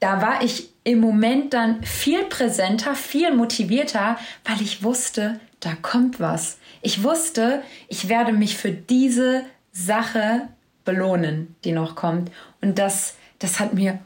[0.00, 6.18] da war ich im Moment dann viel präsenter, viel motivierter, weil ich wusste, da kommt
[6.18, 6.58] was.
[6.80, 10.48] Ich wusste, ich werde mich für diese Sache
[10.84, 12.32] belohnen, die noch kommt.
[12.60, 13.98] Und das, das hat mir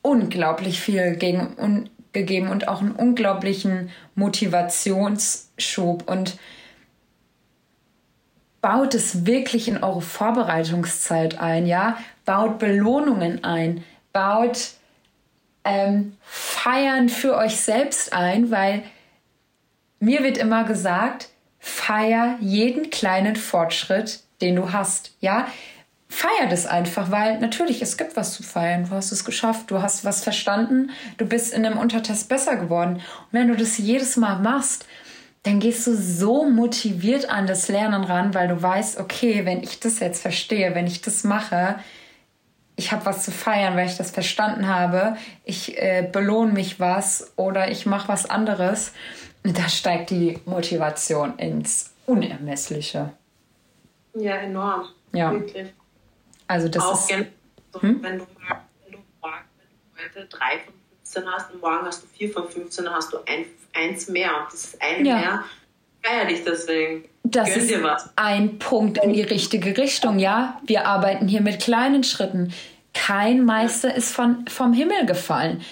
[0.00, 6.08] unglaublich viel gegen, un, gegeben und auch einen unglaublichen Motivationsschub.
[6.08, 6.38] Und
[8.62, 11.98] baut es wirklich in eure Vorbereitungszeit ein, ja?
[12.24, 14.70] Baut Belohnungen ein, baut
[15.64, 18.82] ähm, Feiern für euch selbst ein, weil
[19.98, 25.12] mir wird immer gesagt, feier jeden kleinen Fortschritt, den du hast.
[25.20, 25.46] Ja,
[26.08, 28.84] feier das einfach, weil natürlich es gibt was zu feiern.
[28.88, 32.96] Du hast es geschafft, du hast was verstanden, du bist in einem Untertest besser geworden.
[32.96, 34.86] Und wenn du das jedes Mal machst,
[35.44, 39.80] dann gehst du so motiviert an das Lernen ran, weil du weißt, okay, wenn ich
[39.80, 41.78] das jetzt verstehe, wenn ich das mache,
[42.76, 45.16] ich habe was zu feiern, weil ich das verstanden habe.
[45.44, 48.92] Ich äh, belohne mich was oder ich mache was anderes.
[49.42, 53.12] da steigt die Motivation ins Unermessliche.
[54.14, 54.88] Ja, enorm.
[55.12, 55.32] Ja.
[55.32, 55.72] Wirklich.
[56.46, 57.10] Also das Auch ist...
[57.10, 57.26] Hm?
[57.80, 58.26] Wenn, du, wenn, du,
[58.84, 58.98] wenn du
[59.96, 63.18] heute drei von 15 hast und morgen hast du vier von 15, dann hast du
[63.26, 64.30] ein, eins mehr.
[64.38, 65.16] Und das ist ein ja.
[65.16, 65.44] mehr.
[66.04, 67.04] Feier dich deswegen.
[67.22, 70.60] Das Gönn ist ein Punkt in die richtige Richtung, ja.
[70.66, 72.52] Wir arbeiten hier mit kleinen Schritten.
[72.92, 75.62] Kein Meister ist von, vom Himmel gefallen.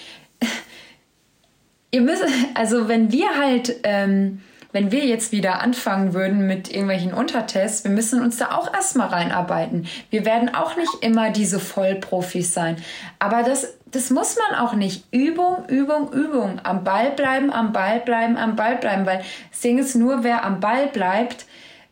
[1.91, 2.23] Ihr müsst,
[2.55, 4.41] also wenn wir halt, ähm,
[4.71, 9.09] wenn wir jetzt wieder anfangen würden mit irgendwelchen Untertests, wir müssen uns da auch erstmal
[9.09, 9.87] reinarbeiten.
[10.09, 12.77] Wir werden auch nicht immer diese Vollprofis sein.
[13.19, 15.05] Aber das, das muss man auch nicht.
[15.11, 16.59] Übung, Übung, Übung.
[16.63, 19.05] Am Ball bleiben, am Ball bleiben, am Ball bleiben.
[19.05, 21.45] Weil das Ding ist, nur wer am Ball bleibt,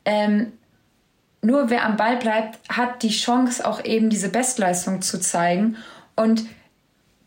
[0.04, 0.52] ähm,
[1.44, 5.78] nur wer am Ball bleibt, hat die Chance, auch eben diese Bestleistung zu zeigen.
[6.16, 6.46] Und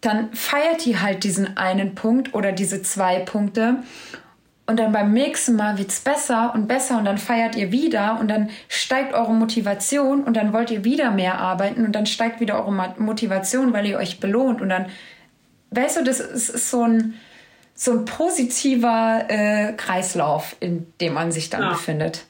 [0.01, 3.77] dann feiert ihr halt diesen einen Punkt oder diese zwei Punkte.
[4.67, 8.19] Und dann beim nächsten Mal wird es besser und besser und dann feiert ihr wieder
[8.19, 12.41] und dann steigt eure Motivation und dann wollt ihr wieder mehr arbeiten und dann steigt
[12.41, 14.87] wieder eure Motivation, weil ihr euch belohnt und dann,
[15.71, 17.15] weißt du, das ist, ist so ein,
[17.75, 21.69] so ein positiver äh, Kreislauf, in dem man sich dann ja.
[21.71, 22.25] befindet.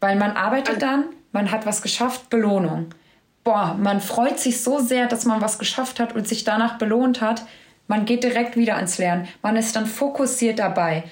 [0.00, 2.94] Weil man arbeitet dann, man hat was geschafft, Belohnung.
[3.42, 7.20] Boah, man freut sich so sehr, dass man was geschafft hat und sich danach belohnt
[7.20, 7.44] hat.
[7.88, 9.28] Man geht direkt wieder ans Lernen.
[9.42, 11.04] Man ist dann fokussiert dabei.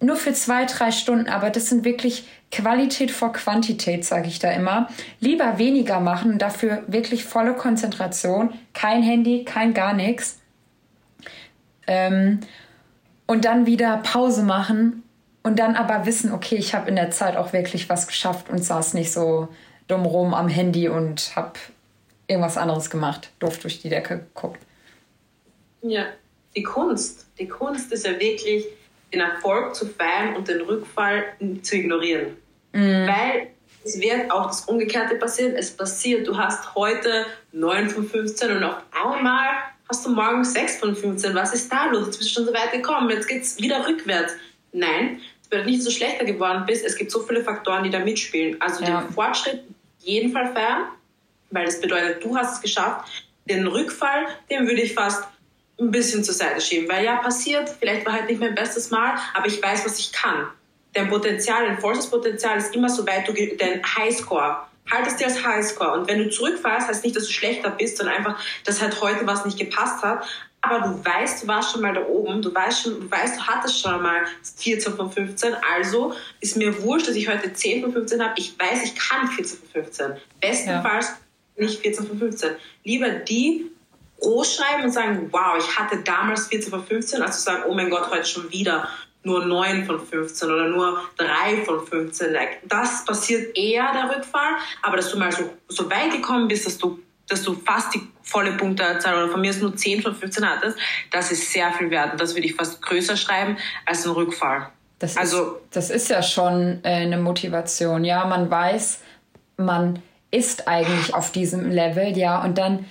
[0.00, 4.50] Nur für zwei, drei Stunden, aber das sind wirklich Qualität vor Quantität, sage ich da
[4.50, 4.88] immer.
[5.20, 10.38] Lieber weniger machen, dafür wirklich volle Konzentration, kein Handy, kein gar nichts.
[11.86, 12.40] Ähm,
[13.26, 15.02] und dann wieder Pause machen
[15.42, 18.64] und dann aber wissen, okay, ich habe in der Zeit auch wirklich was geschafft und
[18.64, 19.48] saß nicht so
[19.86, 21.52] dumm rum am Handy und habe
[22.26, 24.60] irgendwas anderes gemacht, doof durch die Decke geguckt.
[25.82, 26.06] Ja,
[26.54, 27.26] die Kunst.
[27.38, 28.64] Die Kunst ist ja wirklich,
[29.12, 31.24] den Erfolg zu feiern und den Rückfall
[31.62, 32.36] zu ignorieren.
[32.72, 33.06] Mhm.
[33.06, 33.48] Weil
[33.84, 35.54] es wird auch das Umgekehrte passieren.
[35.56, 39.48] Es passiert, du hast heute 9 von 15 und auf einmal
[39.88, 41.34] hast du morgen 6 von 15.
[41.34, 42.06] Was ist da los?
[42.06, 43.10] Jetzt bist du schon so weit gekommen.
[43.10, 44.34] Jetzt geht es wieder rückwärts.
[44.72, 45.20] Nein,
[45.50, 46.84] weil du nicht so schlechter geworden bist.
[46.84, 48.60] Es gibt so viele Faktoren, die da mitspielen.
[48.60, 49.00] Also ja.
[49.00, 49.64] den Fortschritt
[49.98, 50.84] jeden Fall feiern,
[51.50, 53.10] weil das bedeutet, du hast es geschafft.
[53.46, 55.24] Den Rückfall, den würde ich fast
[55.80, 59.14] ein bisschen zur Seite schieben, weil ja passiert, vielleicht war halt nicht mein bestes Mal,
[59.34, 60.46] aber ich weiß, was ich kann.
[60.92, 64.58] Dein Potenzial, dein vollstes Potenzial ist immer so weit du dein Highscore
[64.90, 65.92] halt es dir als Highscore.
[65.92, 69.24] Und wenn du zurückfährst, heißt nicht, dass du schlechter bist, sondern einfach, dass halt heute
[69.24, 70.26] was nicht gepasst hat
[70.62, 73.46] aber du weißt, du warst schon mal da oben, du weißt schon, du weißt, du
[73.46, 74.24] hattest schon mal
[74.56, 78.58] 14 von 15, also ist mir wurscht, dass ich heute 10 von 15 habe, ich
[78.58, 80.12] weiß, ich kann 14 von 15.
[80.40, 81.06] Bestenfalls
[81.56, 81.64] ja.
[81.64, 82.50] nicht 14 von 15.
[82.84, 83.69] Lieber die
[84.20, 87.74] groß schreiben und sagen, wow, ich hatte damals 14 von 15, als zu sagen, oh
[87.74, 88.88] mein Gott, heute schon wieder
[89.22, 92.34] nur 9 von 15 oder nur 3 von 15.
[92.64, 96.78] Das passiert eher, der Rückfall, aber dass du mal so, so weit gekommen bist, dass
[96.78, 96.98] du
[97.30, 100.76] dass du fast die volle Punktezahl oder von mir ist nur 10 von 15 hattest,
[101.10, 102.12] das ist sehr viel wert.
[102.12, 103.56] Und das würde ich fast größer schreiben
[103.86, 104.68] als ein Rückfall.
[104.98, 108.04] Das also, ist, das ist ja schon äh, eine Motivation.
[108.04, 109.00] Ja, man weiß,
[109.56, 112.86] man ist eigentlich auf diesem Level, ja, und dann.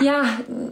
[0.00, 0.24] Ja,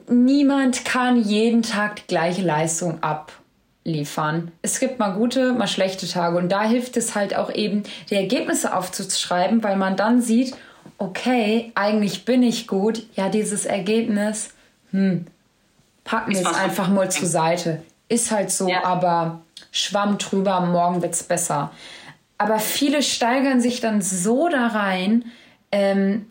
[0.08, 4.52] niemand kann jeden Tag die gleiche Leistung abliefern.
[4.62, 8.14] Es gibt mal gute, mal schlechte Tage und da hilft es halt auch eben, die
[8.14, 10.56] Ergebnisse aufzuschreiben, weil man dann sieht,
[10.96, 14.50] okay, eigentlich bin ich gut, ja, dieses Ergebnis,
[14.90, 15.26] hm,
[16.04, 17.82] packen wir es einfach mal zur Seite.
[18.08, 18.84] Ist halt so, ja.
[18.84, 21.70] aber schwamm drüber, morgen wird es besser.
[22.38, 25.26] Aber viele steigern sich dann so da rein,
[25.72, 26.26] ähm,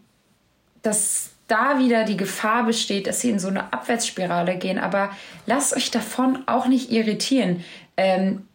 [0.82, 4.80] dass da wieder die Gefahr besteht, dass sie in so eine Abwärtsspirale gehen.
[4.80, 5.12] Aber
[5.46, 7.64] lasst euch davon auch nicht irritieren.
[7.96, 8.48] Ähm,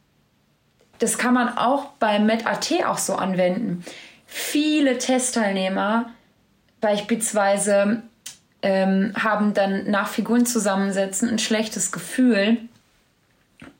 [0.98, 3.84] das kann man auch bei MedAT auch so anwenden
[4.32, 6.10] viele Testteilnehmer
[6.80, 8.02] beispielsweise
[8.62, 12.56] ähm, haben dann nach Figuren zusammensetzen ein schlechtes Gefühl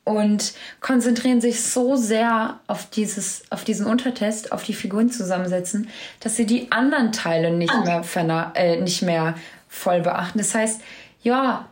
[0.04, 5.88] und konzentrieren sich so sehr auf dieses, auf diesen Untertest, auf die Figuren zusammensetzen,
[6.20, 9.34] dass sie die anderen Teile nicht mehr, äh, nicht mehr
[9.68, 10.38] voll beachten.
[10.38, 10.80] Das heißt,
[11.22, 11.68] ja,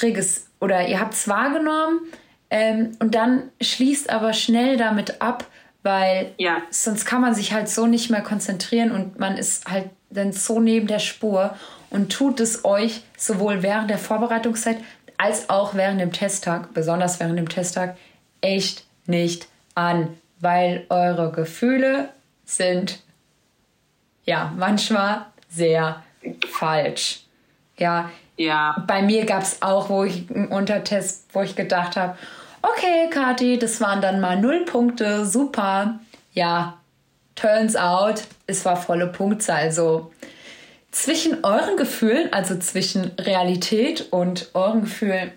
[0.00, 2.00] Regis, oder ihr habt es wahrgenommen
[2.50, 5.46] ähm, und dann schließt aber schnell damit ab,
[5.82, 6.62] weil ja.
[6.70, 10.60] sonst kann man sich halt so nicht mehr konzentrieren und man ist halt dann so
[10.60, 11.54] neben der Spur
[11.90, 14.78] und tut es euch sowohl während der Vorbereitungszeit
[15.18, 17.96] als auch während dem Testtag, besonders während dem Testtag,
[18.40, 22.08] echt nicht an, weil eure Gefühle
[22.44, 23.00] sind
[24.24, 26.02] ja manchmal sehr
[26.48, 27.20] falsch.
[27.76, 28.84] Ja, ja.
[28.86, 32.16] bei mir gab es auch, wo ich einen Untertest, wo ich gedacht habe,
[32.62, 35.98] okay, Kathi, das waren dann mal null Punkte, super.
[36.32, 36.78] Ja,
[37.34, 39.72] turns out, es war volle Punktzahl.
[39.72, 40.12] So
[40.90, 45.32] zwischen euren Gefühlen, also zwischen Realität und euren Gefühlen,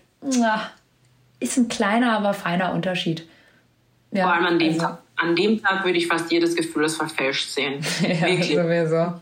[1.40, 3.28] ist ein kleiner, aber feiner Unterschied.
[4.12, 4.82] Ja, Vor allem an dem, also.
[4.82, 7.82] Tag, an dem Tag würde ich fast jedes Gefühl als verfälscht sehen.
[8.02, 8.56] ja, Wirklich.
[8.56, 9.22] sowieso.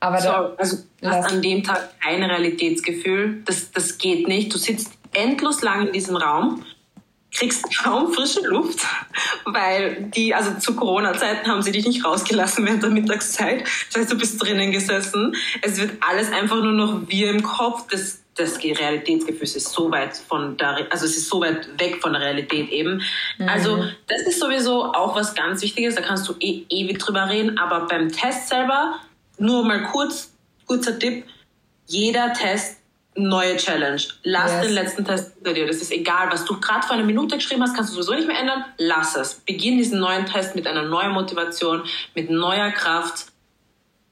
[0.00, 3.42] Aber so, da, also du hast an dem Tag kein Realitätsgefühl.
[3.44, 4.52] Das, das geht nicht.
[4.52, 6.64] Du sitzt endlos lang in diesem Raum,
[7.32, 8.80] kriegst kaum frische Luft,
[9.44, 13.64] weil die, also zu Corona-Zeiten haben sie dich nicht rausgelassen während der Mittagszeit.
[13.90, 15.34] Das heißt, du bist drinnen gesessen.
[15.62, 17.86] Es wird alles einfach nur noch wie im Kopf.
[17.90, 22.12] Das, das Realitätsgefühl ist so weit von der, also es ist so weit weg von
[22.12, 23.02] der Realität eben.
[23.38, 23.48] Mhm.
[23.48, 25.94] Also das ist sowieso auch was ganz Wichtiges.
[25.94, 27.58] Da kannst du eh ewig drüber reden.
[27.58, 29.00] Aber beim Test selber
[29.38, 30.34] nur mal kurz,
[30.66, 31.24] kurzer Tipp.
[31.86, 32.81] Jeder Test
[33.14, 34.00] neue Challenge.
[34.22, 34.62] Lass yes.
[34.62, 35.66] den letzten Test hinter dir.
[35.66, 38.26] Das ist egal, was du gerade vor einer Minute geschrieben hast, kannst du sowieso nicht
[38.26, 38.64] mehr ändern.
[38.78, 39.34] Lass es.
[39.34, 41.82] Beginn diesen neuen Test mit einer neuen Motivation,
[42.14, 43.26] mit neuer Kraft.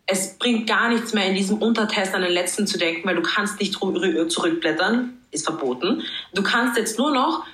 [0.07, 3.23] Es bringt gar nichts mehr in diesem Untertest an den letzten zu denken, weil du
[3.23, 5.17] kannst nicht zurückblättern.
[5.31, 6.03] Ist verboten.
[6.35, 7.47] Du kannst jetzt nur noch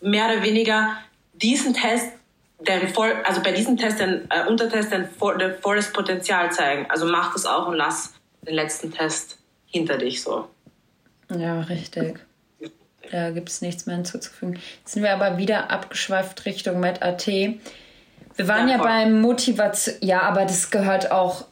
[0.00, 0.96] mehr oder weniger
[1.32, 2.08] diesen Test
[2.62, 5.08] dein voll, also bei diesem Test, dein äh, Untertest, dein,
[5.38, 6.86] dein volles Potenzial zeigen.
[6.90, 10.48] Also mach das auch und lass den letzten Test hinter dich so.
[11.36, 12.18] Ja, richtig.
[13.10, 14.58] Da gibt es nichts mehr hinzuzufügen.
[14.80, 17.26] Jetzt sind wir aber wieder abgeschweift Richtung MedAT.
[17.26, 21.46] Wir waren ja, ja beim Motivation, ja, aber das gehört auch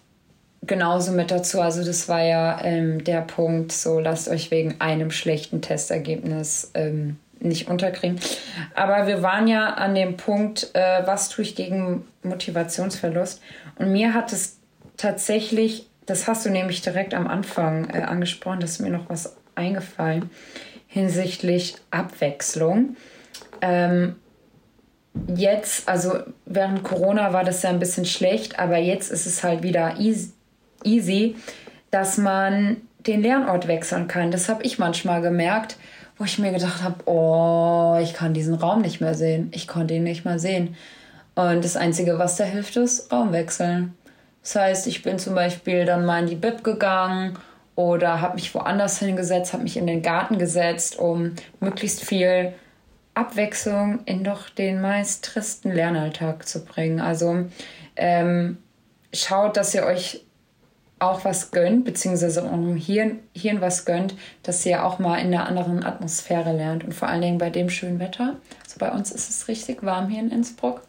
[0.63, 1.61] genauso mit dazu.
[1.61, 7.17] Also das war ja ähm, der Punkt, so lasst euch wegen einem schlechten Testergebnis ähm,
[7.41, 8.21] nicht unterkriegen.
[8.75, 13.41] Aber wir waren ja an dem Punkt, äh, was tue ich gegen Motivationsverlust?
[13.77, 14.59] Und mir hat es
[14.97, 20.31] tatsächlich, das hast du nämlich direkt am Anfang äh, angesprochen, dass mir noch was eingefallen
[20.87, 22.97] hinsichtlich Abwechslung.
[23.61, 24.17] Ähm,
[25.35, 29.63] jetzt, also während Corona war das ja ein bisschen schlecht, aber jetzt ist es halt
[29.63, 29.97] wieder
[30.85, 31.37] easy,
[31.91, 34.31] dass man den Lernort wechseln kann.
[34.31, 35.77] Das habe ich manchmal gemerkt
[36.19, 39.51] wo ich mir gedacht habe, oh, ich kann diesen Raum nicht mehr sehen.
[39.55, 40.77] Ich konnte ihn nicht mehr sehen.
[41.37, 43.95] Und das Einzige, was da hilft, ist Raum wechseln.
[44.43, 47.39] Das heißt, ich bin zum Beispiel dann mal in die Bib gegangen
[47.79, 52.53] oder habe mich woanders hingesetzt, habe mich in den Garten gesetzt, um möglichst viel
[53.15, 56.99] Abwechslung in doch den meist tristen Lernalltag zu bringen.
[56.99, 57.45] Also
[57.95, 58.59] ähm,
[59.13, 60.25] schaut, dass ihr euch
[60.99, 65.47] auch was gönnt, beziehungsweise eurem Hirn, Hirn was gönnt, dass ihr auch mal in einer
[65.47, 66.83] anderen Atmosphäre lernt.
[66.83, 68.35] Und vor allen Dingen bei dem schönen Wetter.
[68.65, 70.83] Also bei uns ist es richtig warm hier in Innsbruck.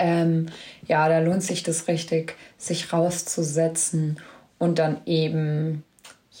[0.00, 0.46] Ähm,
[0.88, 4.18] ja, da lohnt sich das richtig, sich rauszusetzen
[4.64, 5.84] und dann eben,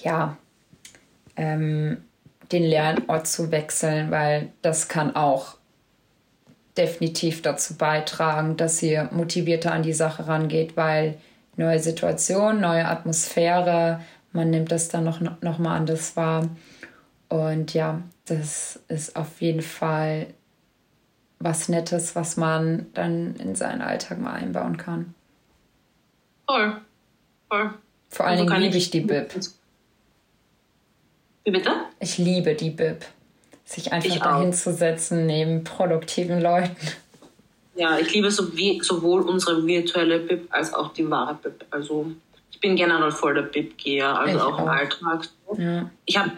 [0.02, 0.38] ja,
[1.36, 2.04] ähm,
[2.52, 5.56] den Lernort zu wechseln, weil das kann auch
[6.76, 11.18] definitiv dazu beitragen, dass ihr motivierter an die Sache rangeht, weil
[11.56, 14.00] neue Situation, neue Atmosphäre.
[14.32, 16.48] Man nimmt das dann noch, noch mal anders wahr.
[17.28, 20.28] Und ja, das ist auf jeden Fall
[21.40, 25.14] was Nettes, was man dann in seinen Alltag mal einbauen kann.
[26.46, 26.80] Voll.
[27.50, 27.74] Voll.
[28.14, 29.34] Vor allen also Dingen liebe ich die Bib.
[31.42, 31.72] Wie bitte?
[31.98, 33.04] Ich liebe die Bib.
[33.64, 36.76] Sich einfach dahin zu setzen neben produktiven Leuten.
[37.74, 41.64] Ja, ich liebe sowohl unsere virtuelle BIP als auch die wahre BIP.
[41.72, 42.12] Also
[42.52, 45.28] ich bin generell voll der BIP-Geher, also auch, auch, im Alltag.
[45.58, 45.90] Ja.
[46.04, 46.30] Ich habe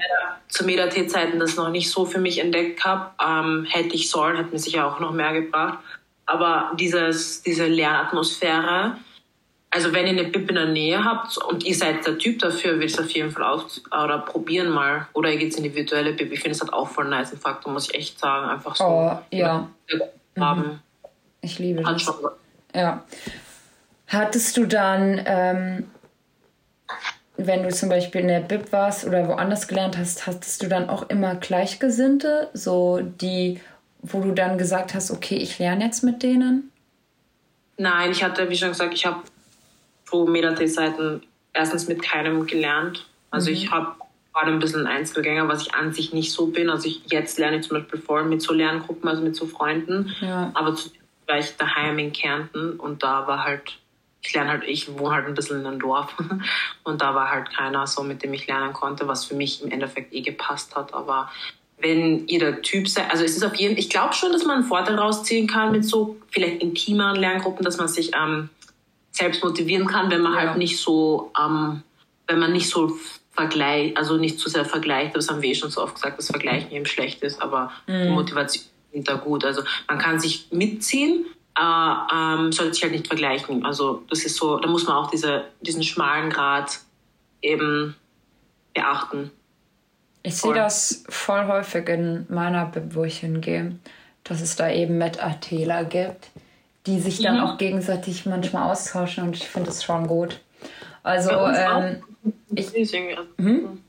[0.49, 3.21] zu MetaT-Zeiten das noch nicht so für mich entdeckt gehabt.
[3.23, 5.81] Ähm, hätte ich sollen, hätte mir sicher auch noch mehr gebracht.
[6.25, 8.97] Aber dieses, diese Lernatmosphäre,
[9.77, 12.73] also wenn ihr eine BIP in der Nähe habt und ihr seid der Typ dafür,
[12.73, 15.07] würde ich es auf jeden Fall auf oder probieren mal.
[15.13, 16.33] Oder ihr geht in die virtuelle BIP.
[16.33, 18.49] Ich finde es halt auch voll nice ein Faktor, muss ich echt sagen.
[18.49, 18.85] Einfach so.
[18.85, 19.69] Oh, ja.
[20.39, 20.63] Haben.
[20.63, 20.79] Mhm.
[21.43, 22.11] Ich liebe das.
[22.75, 23.05] Ja.
[24.07, 25.91] Hattest du dann, ähm,
[27.37, 30.89] wenn du zum Beispiel in der Bib warst oder woanders gelernt hast, hattest du dann
[30.89, 33.61] auch immer Gleichgesinnte, so die,
[34.01, 36.73] wo du dann gesagt hast, okay, ich lerne jetzt mit denen?
[37.77, 39.21] Nein, ich hatte, wie schon gesagt, ich habe
[40.07, 43.07] pro Medate-Seiten erstens mit keinem gelernt.
[43.31, 43.57] Also mhm.
[43.57, 43.97] ich habe
[44.33, 46.71] gerade ein bisschen Einzelgänger, was ich an sich nicht so bin.
[46.71, 50.15] Also ich jetzt lerne ich zum Beispiel voll mit so Lerngruppen, also mit so Freunden.
[50.21, 50.51] Ja.
[50.55, 50.91] Aber zu
[51.27, 53.79] war ich daheim in Kärnten und da war halt,
[54.23, 56.15] ich lerne halt, ich wohne halt ein bisschen in einem Dorf
[56.85, 59.71] und da war halt keiner so, mit dem ich lernen konnte, was für mich im
[59.71, 61.31] Endeffekt eh gepasst hat, aber
[61.79, 64.45] wenn ihr der Typ seid, also es ist auf jeden Fall, ich glaube schon, dass
[64.45, 68.49] man einen Vorteil rausziehen kann mit so vielleicht intimeren Lerngruppen, dass man sich ähm,
[69.17, 70.41] selbst motivieren kann, wenn man ja.
[70.41, 71.83] halt nicht so, ähm,
[72.27, 72.97] wenn man nicht so
[73.33, 76.27] vergleicht, also nicht zu sehr vergleicht, das haben wir eh schon so oft gesagt, dass
[76.27, 78.03] Vergleichen eben schlecht ist, aber mhm.
[78.03, 78.65] die Motivation
[78.95, 79.45] da gut.
[79.45, 81.27] Also man kann sich mitziehen,
[81.59, 83.65] äh, ähm, sollte sich halt nicht vergleichen.
[83.65, 86.79] Also das ist so, da muss man auch diese, diesen schmalen Grad
[87.43, 87.95] eben
[88.73, 89.31] beachten.
[90.23, 93.79] Ich sehe das voll häufig in meiner Bib, wo ich hingehe,
[94.25, 96.31] dass es da eben Met-Atela gibt,
[96.87, 97.43] die sich dann mhm.
[97.43, 100.41] auch gegenseitig manchmal austauschen und ich finde das schon gut.
[101.03, 102.03] Also, ähm,
[102.55, 103.83] ich, hm?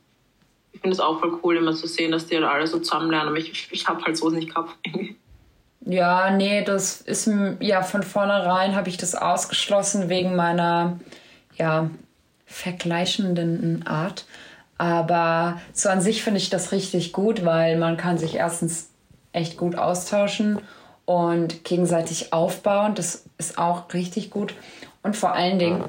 [0.72, 3.10] ich finde es auch voll cool, immer zu sehen, dass die halt alle so zusammen
[3.10, 3.30] lernen.
[3.30, 4.76] Aber ich, ich habe halt so nicht gehabt.
[5.89, 7.30] Ja, nee, das ist
[7.62, 11.00] ja von vornherein habe ich das ausgeschlossen wegen meiner
[11.56, 11.89] ja
[12.45, 14.26] vergleichenden Art.
[14.78, 18.89] Aber so an sich finde ich das richtig gut, weil man kann sich erstens
[19.32, 20.60] echt gut austauschen
[21.08, 22.93] und gegenseitig aufbauen.
[22.93, 24.53] Das ist auch richtig gut.
[25.03, 25.86] Und vor allen Dingen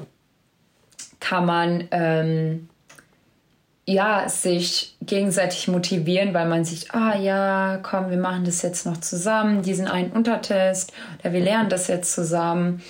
[1.19, 2.69] kann man ähm,
[3.85, 8.97] ja sich gegenseitig motivieren, weil man sieht, ah ja, komm, wir machen das jetzt noch
[8.97, 12.81] zusammen, diesen einen Untertest oder wir lernen das jetzt zusammen.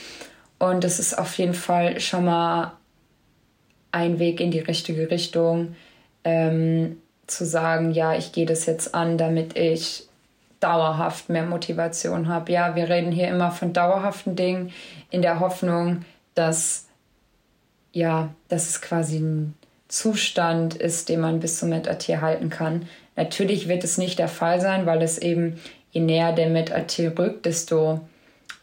[0.59, 2.73] Und das ist auf jeden Fall schon mal
[3.91, 5.75] ein Weg in die richtige Richtung,
[6.23, 10.08] ähm, zu sagen, ja, ich gehe das jetzt an, damit ich
[10.59, 12.51] dauerhaft mehr Motivation habe.
[12.51, 14.71] Ja, wir reden hier immer von dauerhaften Dingen
[15.09, 16.05] in der Hoffnung,
[16.35, 16.87] dass
[17.91, 19.55] ja, dass es quasi ein
[19.87, 22.87] Zustand ist, den man bis zum Metatir halten kann.
[23.15, 25.59] Natürlich wird es nicht der Fall sein, weil es eben
[25.91, 28.01] je näher der Metatir rückt, desto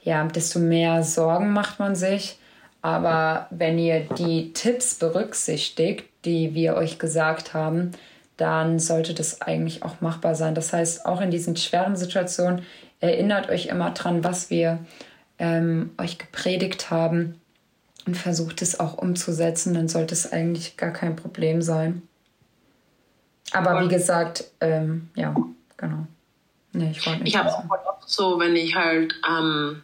[0.06, 2.38] ja, desto mehr Sorgen macht man sich.
[2.80, 7.90] Aber wenn ihr die Tipps berücksichtigt, die wir euch gesagt haben,
[8.36, 10.54] dann sollte das eigentlich auch machbar sein.
[10.54, 12.62] Das heißt, auch in diesen schweren Situationen
[13.00, 14.78] erinnert euch immer dran, was wir
[15.38, 17.40] ähm, euch gepredigt haben
[18.06, 22.02] und versucht es auch umzusetzen, dann sollte es eigentlich gar kein Problem sein.
[23.52, 25.34] Aber wie gesagt, ähm, ja,
[25.76, 26.06] genau.
[26.72, 27.34] Nee, ich wollte nicht.
[27.34, 29.82] Ich habe auch so, wenn ich halt ähm,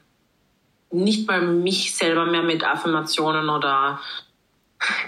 [0.91, 4.01] nicht mal mich selber mehr mit Affirmationen oder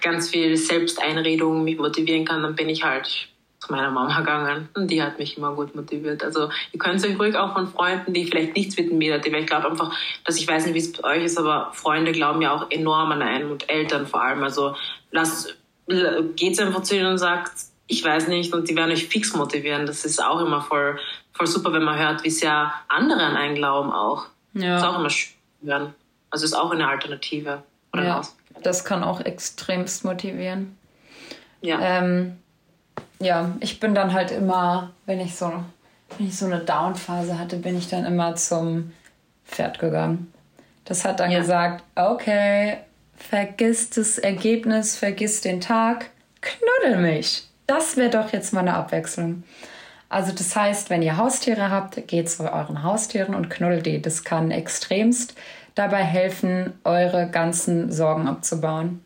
[0.02, 3.28] ganz viel Selbsteinredung mich motivieren kann, dann bin ich halt
[3.64, 6.22] zu meiner Mama gegangen und die hat mich immer gut motiviert.
[6.22, 9.40] Also ihr könnt euch ruhig auch von Freunden, die vielleicht nichts mit dem Med weil
[9.40, 9.92] ich glaube einfach,
[10.24, 13.12] dass ich weiß nicht, wie es bei euch ist, aber Freunde glauben ja auch enorm
[13.12, 14.42] an einen und Eltern vor allem.
[14.42, 14.74] Also
[15.10, 15.56] lasst,
[16.36, 17.52] geht's einfach zu ihnen und sagt,
[17.86, 19.86] ich weiß nicht und die werden euch fix motivieren.
[19.86, 20.98] Das ist auch immer voll,
[21.32, 24.26] voll super, wenn man hört, wie sehr andere an einen glauben auch.
[24.54, 24.74] Ja.
[24.74, 25.94] Das ist auch immer schön.
[26.30, 27.62] Also ist auch eine Alternative.
[27.92, 28.22] Oder ja,
[28.62, 30.76] das kann auch extremst motivieren.
[31.60, 31.80] Ja.
[31.80, 32.38] Ähm,
[33.20, 35.52] ja, ich bin dann halt immer, wenn ich so,
[36.16, 38.92] wenn ich so eine Down-Phase hatte, bin ich dann immer zum
[39.46, 40.32] Pferd gegangen.
[40.84, 41.40] Das hat dann ja.
[41.40, 42.78] gesagt, okay,
[43.16, 46.10] vergiss das Ergebnis, vergiss den Tag,
[46.40, 47.48] knuddel mich.
[47.66, 49.44] Das wäre doch jetzt mal eine Abwechslung.
[50.10, 54.02] Also das heißt, wenn ihr Haustiere habt, geht zu euren Haustieren und knuddelt die.
[54.02, 55.34] Das kann extremst
[55.74, 59.04] dabei helfen, eure ganzen Sorgen abzubauen.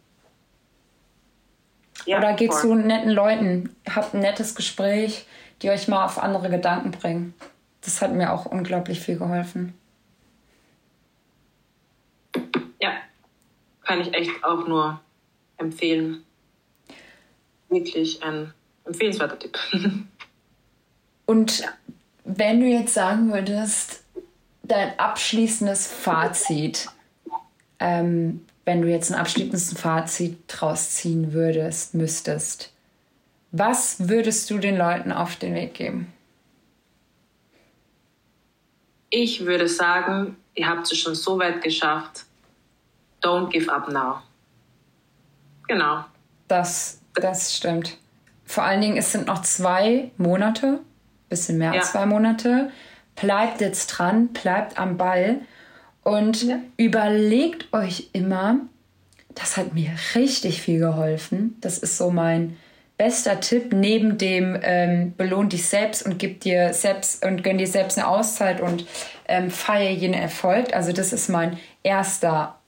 [2.06, 2.60] Ja, Oder geht voll.
[2.60, 5.26] zu netten Leuten, habt ein nettes Gespräch,
[5.62, 7.34] die euch mal auf andere Gedanken bringen.
[7.82, 9.74] Das hat mir auch unglaublich viel geholfen.
[12.80, 12.92] Ja,
[13.82, 15.00] kann ich echt auch nur
[15.56, 16.24] empfehlen.
[17.68, 18.52] Wirklich ein
[18.84, 19.58] empfehlenswerter Tipp.
[21.26, 21.62] Und
[22.24, 24.02] wenn du jetzt sagen würdest,
[24.62, 26.88] dein abschließendes Fazit,
[27.80, 32.70] ähm, wenn du jetzt ein abschließendes Fazit draus ziehen würdest, müsstest,
[33.50, 36.12] was würdest du den Leuten auf den Weg geben?
[39.08, 42.26] Ich würde sagen, ihr habt es schon so weit geschafft.
[43.22, 44.20] Don't give up now.
[45.66, 46.04] Genau.
[46.46, 47.96] Das, das stimmt.
[48.44, 50.80] Vor allen Dingen, es sind noch zwei Monate,
[51.30, 51.92] bisschen mehr als ja.
[51.92, 52.70] zwei Monate.
[53.16, 55.40] Bleibt jetzt dran, bleibt am Ball
[56.08, 56.58] und ja.
[56.78, 58.60] überlegt euch immer,
[59.34, 61.56] das hat mir richtig viel geholfen.
[61.60, 62.56] Das ist so mein
[62.96, 67.66] bester Tipp neben dem ähm, belohn dich selbst und gib dir selbst und gönn dir
[67.66, 68.86] selbst eine Auszeit und
[69.28, 70.74] ähm, feier jeden Erfolg.
[70.74, 72.58] Also das ist mein erster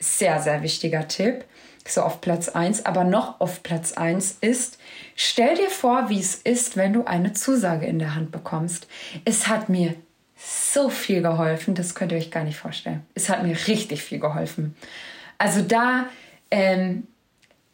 [0.00, 1.44] sehr, sehr wichtiger Tipp.
[1.86, 2.84] So auf Platz 1.
[2.84, 4.78] Aber noch auf Platz 1 ist,
[5.14, 8.88] stell dir vor, wie es ist, wenn du eine Zusage in der Hand bekommst.
[9.24, 9.94] Es hat mir
[10.38, 13.04] so viel geholfen, das könnt ihr euch gar nicht vorstellen.
[13.14, 14.76] Es hat mir richtig viel geholfen.
[15.36, 16.06] Also da
[16.50, 17.06] ähm,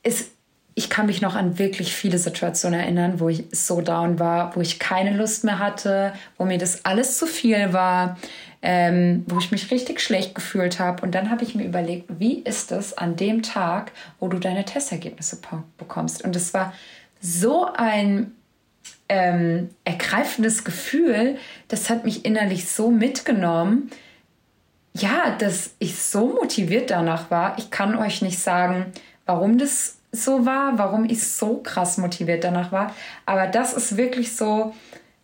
[0.02, 0.30] ist,
[0.74, 4.60] ich kann mich noch an wirklich viele Situationen erinnern, wo ich so down war, wo
[4.60, 8.18] ich keine Lust mehr hatte, wo mir das alles zu viel war,
[8.62, 11.02] ähm, wo ich mich richtig schlecht gefühlt habe.
[11.02, 14.64] Und dann habe ich mir überlegt, wie ist es an dem Tag, wo du deine
[14.64, 15.38] Testergebnisse
[15.76, 16.24] bekommst?
[16.24, 16.72] Und es war
[17.20, 18.32] so ein
[19.14, 21.38] ähm, ergreifendes Gefühl,
[21.68, 23.90] das hat mich innerlich so mitgenommen,
[24.92, 27.56] ja, dass ich so motiviert danach war.
[27.58, 28.86] Ich kann euch nicht sagen,
[29.24, 32.92] warum das so war, warum ich so krass motiviert danach war.
[33.24, 34.74] Aber das ist wirklich so,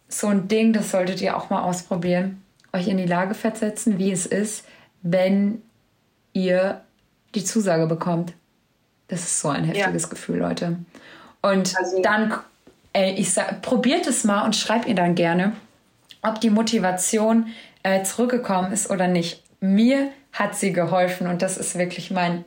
[0.09, 2.43] so ein Ding, das solltet ihr auch mal ausprobieren.
[2.73, 4.65] Euch in die Lage versetzen, wie es ist,
[5.03, 5.63] wenn
[6.33, 6.81] ihr
[7.35, 8.35] die Zusage bekommt.
[9.09, 10.09] Das ist so ein heftiges ja.
[10.09, 10.77] Gefühl, Leute.
[11.43, 12.35] Und also, dann,
[12.93, 15.53] ey, ich sag, probiert es mal und schreibt ihr dann gerne,
[16.23, 17.49] ob die Motivation
[17.83, 19.43] äh, zurückgekommen ist oder nicht.
[19.61, 22.45] Mir hat sie geholfen und das ist wirklich mein,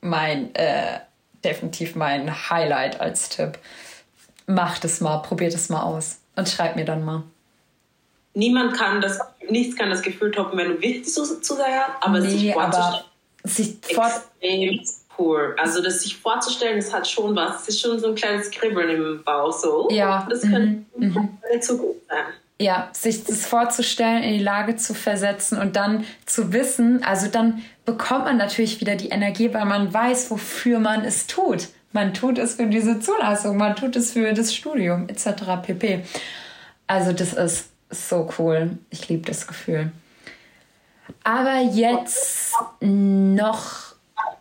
[0.00, 1.00] mein, äh,
[1.44, 3.58] definitiv mein Highlight als Tipp.
[4.46, 7.22] Macht es mal, probiert es mal aus und schreibt mir dann mal.
[8.34, 11.10] Niemand kann das, nichts kann das Gefühl toppen, wenn du wirklich die
[11.42, 13.04] Zusage hast, aber nee, sich vorzustellen,
[13.44, 14.80] sich extrem
[15.18, 15.54] cool.
[15.58, 17.62] Also das sich vorzustellen, das hat schon was.
[17.62, 19.52] Es ist schon so ein kleines Kribbeln im Bauch.
[19.52, 20.26] So, ja.
[20.28, 21.12] das könnte mhm.
[21.52, 21.62] mhm.
[21.62, 22.24] Zukunft sein.
[22.60, 27.62] Ja, sich das vorzustellen, in die Lage zu versetzen und dann zu wissen, also dann
[27.84, 31.68] bekommt man natürlich wieder die Energie, weil man weiß, wofür man es tut.
[31.92, 35.62] Man tut es für diese Zulassung, man tut es für das Studium etc.
[35.62, 36.04] pp.
[36.88, 38.78] Also das ist so cool.
[38.90, 39.92] Ich liebe das Gefühl.
[41.22, 43.87] Aber jetzt noch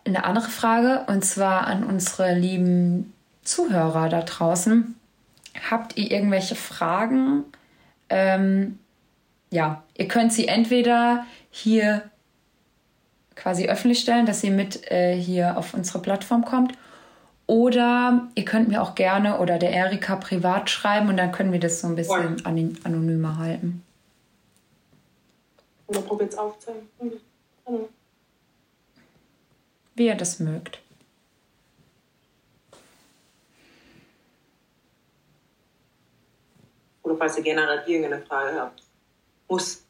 [0.08, 4.96] eine andere Frage und zwar an unsere lieben Zuhörer da draußen.
[5.70, 7.44] Habt ihr irgendwelche Fragen?
[8.10, 8.80] Ähm,
[9.50, 12.04] ja, ihr könnt sie entweder hier
[13.36, 16.74] quasi öffentlich stellen, dass sie mit äh, hier auf unsere Plattform kommt.
[17.46, 21.62] Oder ihr könnt mir auch gerne oder der Erika privat schreiben und dann können wir
[21.62, 23.84] das so ein bisschen an anonymer halten.
[25.88, 26.82] Oder probiert es aufzeigen.
[27.00, 27.86] Mhm.
[29.98, 30.80] Wie ihr das mögt.
[37.02, 38.84] Oder falls ihr generell irgendeine Frage habt.
[39.50, 39.84] Muss.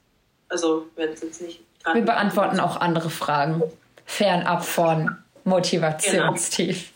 [0.48, 1.60] Also, wenn es jetzt nicht.
[1.94, 3.62] Wir beantworten auch andere Fragen.
[4.06, 6.94] Fernab von Motivationstief.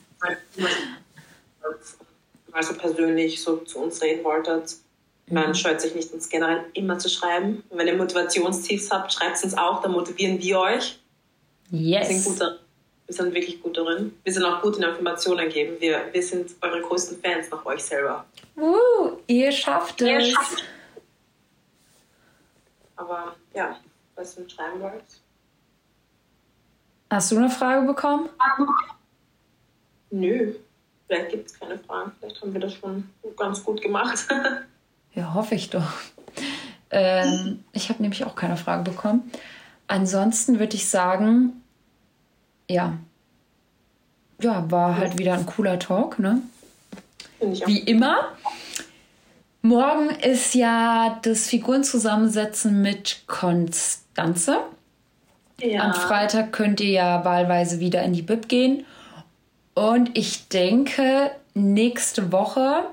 [0.55, 0.69] Genau.
[2.53, 4.75] Also persönlich so zu uns reden wolltet,
[5.27, 5.55] man mhm.
[5.55, 7.63] scheut sich nicht, uns generell immer zu schreiben.
[7.71, 10.99] wenn ihr Motivationstiefs habt, schreibt es uns auch, dann motivieren wir euch.
[11.71, 12.09] Yes.
[12.09, 12.59] Wir sind, gut,
[13.11, 14.15] wir sind wirklich gut darin.
[14.23, 15.75] Wir sind auch gut in Informationen geben.
[15.81, 18.23] Wir, wir sind eure größten Fans nach euch selber.
[18.55, 20.07] Uh, ihr schafft es.
[20.07, 20.63] Ihr schafft.
[22.95, 23.75] Aber ja,
[24.15, 25.03] was du schreiben wollt.
[27.09, 28.29] Hast du eine Frage bekommen?
[30.11, 30.53] Nö,
[31.05, 32.13] vielleicht gibt es keine Fragen.
[32.17, 34.25] Vielleicht haben wir das schon ganz gut gemacht.
[35.13, 35.91] Ja, hoffe ich doch.
[36.89, 39.29] Ähm, ich habe nämlich auch keine Frage bekommen.
[39.87, 41.60] Ansonsten würde ich sagen,
[42.71, 42.97] ja,
[44.41, 46.41] ja, war halt wieder ein cooler Talk, ne?
[47.39, 48.29] Wie immer.
[49.61, 54.59] Morgen ist ja das Figurenzusammensetzen mit Konstanze.
[55.59, 55.83] Ja.
[55.83, 58.85] Am Freitag könnt ihr ja wahlweise wieder in die Bib gehen.
[59.75, 62.85] Und ich denke, nächste Woche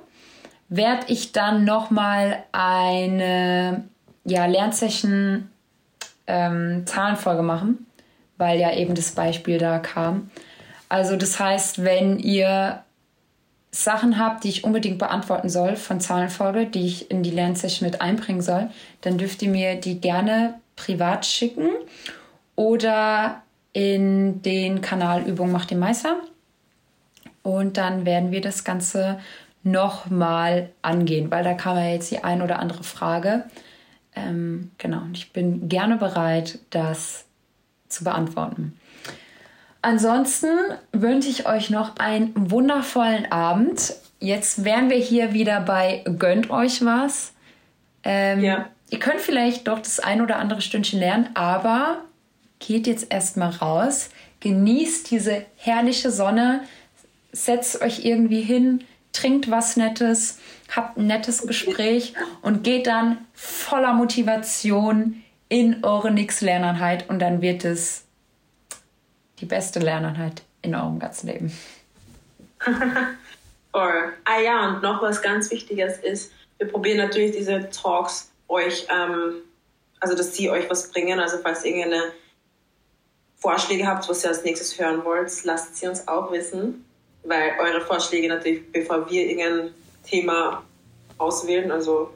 [0.68, 3.84] werde ich dann nochmal eine
[4.24, 5.50] ja, Lernzeichen
[6.26, 7.86] ähm, Zahlenfolge machen,
[8.38, 10.30] weil ja eben das Beispiel da kam.
[10.88, 12.82] Also das heißt, wenn ihr
[13.70, 18.00] Sachen habt, die ich unbedingt beantworten soll von Zahlenfolge, die ich in die Lernzeichen mit
[18.00, 18.70] einbringen soll,
[19.02, 21.68] dann dürft ihr mir die gerne privat schicken
[22.56, 26.16] oder in den Kanal Übung macht den Meister.
[27.42, 29.20] Und dann werden wir das Ganze
[29.62, 33.44] nochmal angehen, weil da kam ja jetzt die ein oder andere Frage.
[34.16, 37.27] Ähm, genau, und ich bin gerne bereit, das
[37.88, 38.78] zu beantworten.
[39.82, 40.48] Ansonsten
[40.92, 43.94] wünsche ich euch noch einen wundervollen Abend.
[44.18, 47.32] Jetzt wären wir hier wieder bei Gönnt euch was.
[48.02, 48.68] Ähm, ja.
[48.90, 52.02] Ihr könnt vielleicht doch das ein oder andere Stündchen lernen, aber
[52.58, 54.10] geht jetzt erstmal raus,
[54.40, 56.62] genießt diese herrliche Sonne,
[57.32, 60.38] setzt euch irgendwie hin, trinkt was Nettes,
[60.74, 67.64] habt ein nettes Gespräch und geht dann voller Motivation in eure Nix-Lerneinheit und dann wird
[67.64, 68.04] es
[69.40, 71.52] die beste Lerneinheit in eurem ganzen Leben.
[73.72, 74.12] Voll.
[74.24, 79.36] Ah ja, und noch was ganz Wichtiges ist, wir probieren natürlich diese Talks euch, ähm,
[80.00, 81.20] also dass sie euch was bringen.
[81.20, 82.12] Also falls ihr irgendeine
[83.36, 86.84] Vorschläge habt, was ihr als nächstes hören wollt, lasst sie uns auch wissen
[87.28, 89.74] weil eure Vorschläge natürlich, bevor wir irgendein
[90.04, 90.62] Thema
[91.18, 92.10] auswählen, also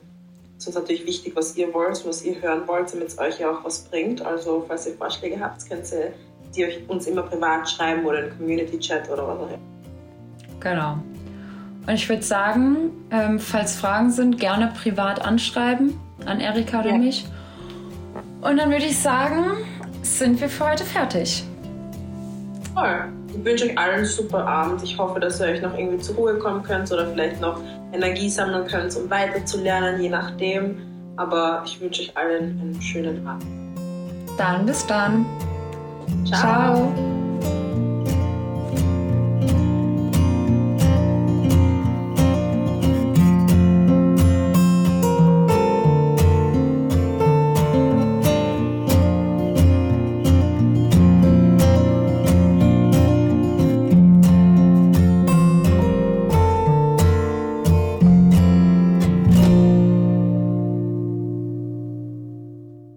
[0.63, 3.51] es ist natürlich wichtig, was ihr wollt, was ihr hören wollt, damit es euch ja
[3.51, 4.25] auch was bringt.
[4.25, 6.13] Also falls ihr Vorschläge habt, könnt ihr
[6.55, 9.59] die euch uns immer privat schreiben oder in Community Chat oder was auch immer.
[10.61, 10.93] Genau.
[11.85, 16.99] Und ich würde sagen, ähm, falls Fragen sind, gerne privat anschreiben an Erika oder ja.
[16.99, 17.27] mich.
[18.43, 19.65] Und dann würde ich sagen,
[20.03, 21.43] sind wir für heute fertig.
[22.73, 23.09] Toll.
[23.35, 24.81] Ich wünsche euch allen einen super Abend.
[24.85, 27.59] Ich hoffe, dass ihr euch noch irgendwie zur Ruhe kommen könnt oder vielleicht noch
[27.93, 30.77] Energie sammeln könnt, um weiterzulernen, je nachdem.
[31.17, 33.45] Aber ich wünsche euch allen einen schönen Abend.
[34.39, 35.27] Dann bis dann.
[36.25, 36.41] Ciao.
[36.41, 37.22] Ciao.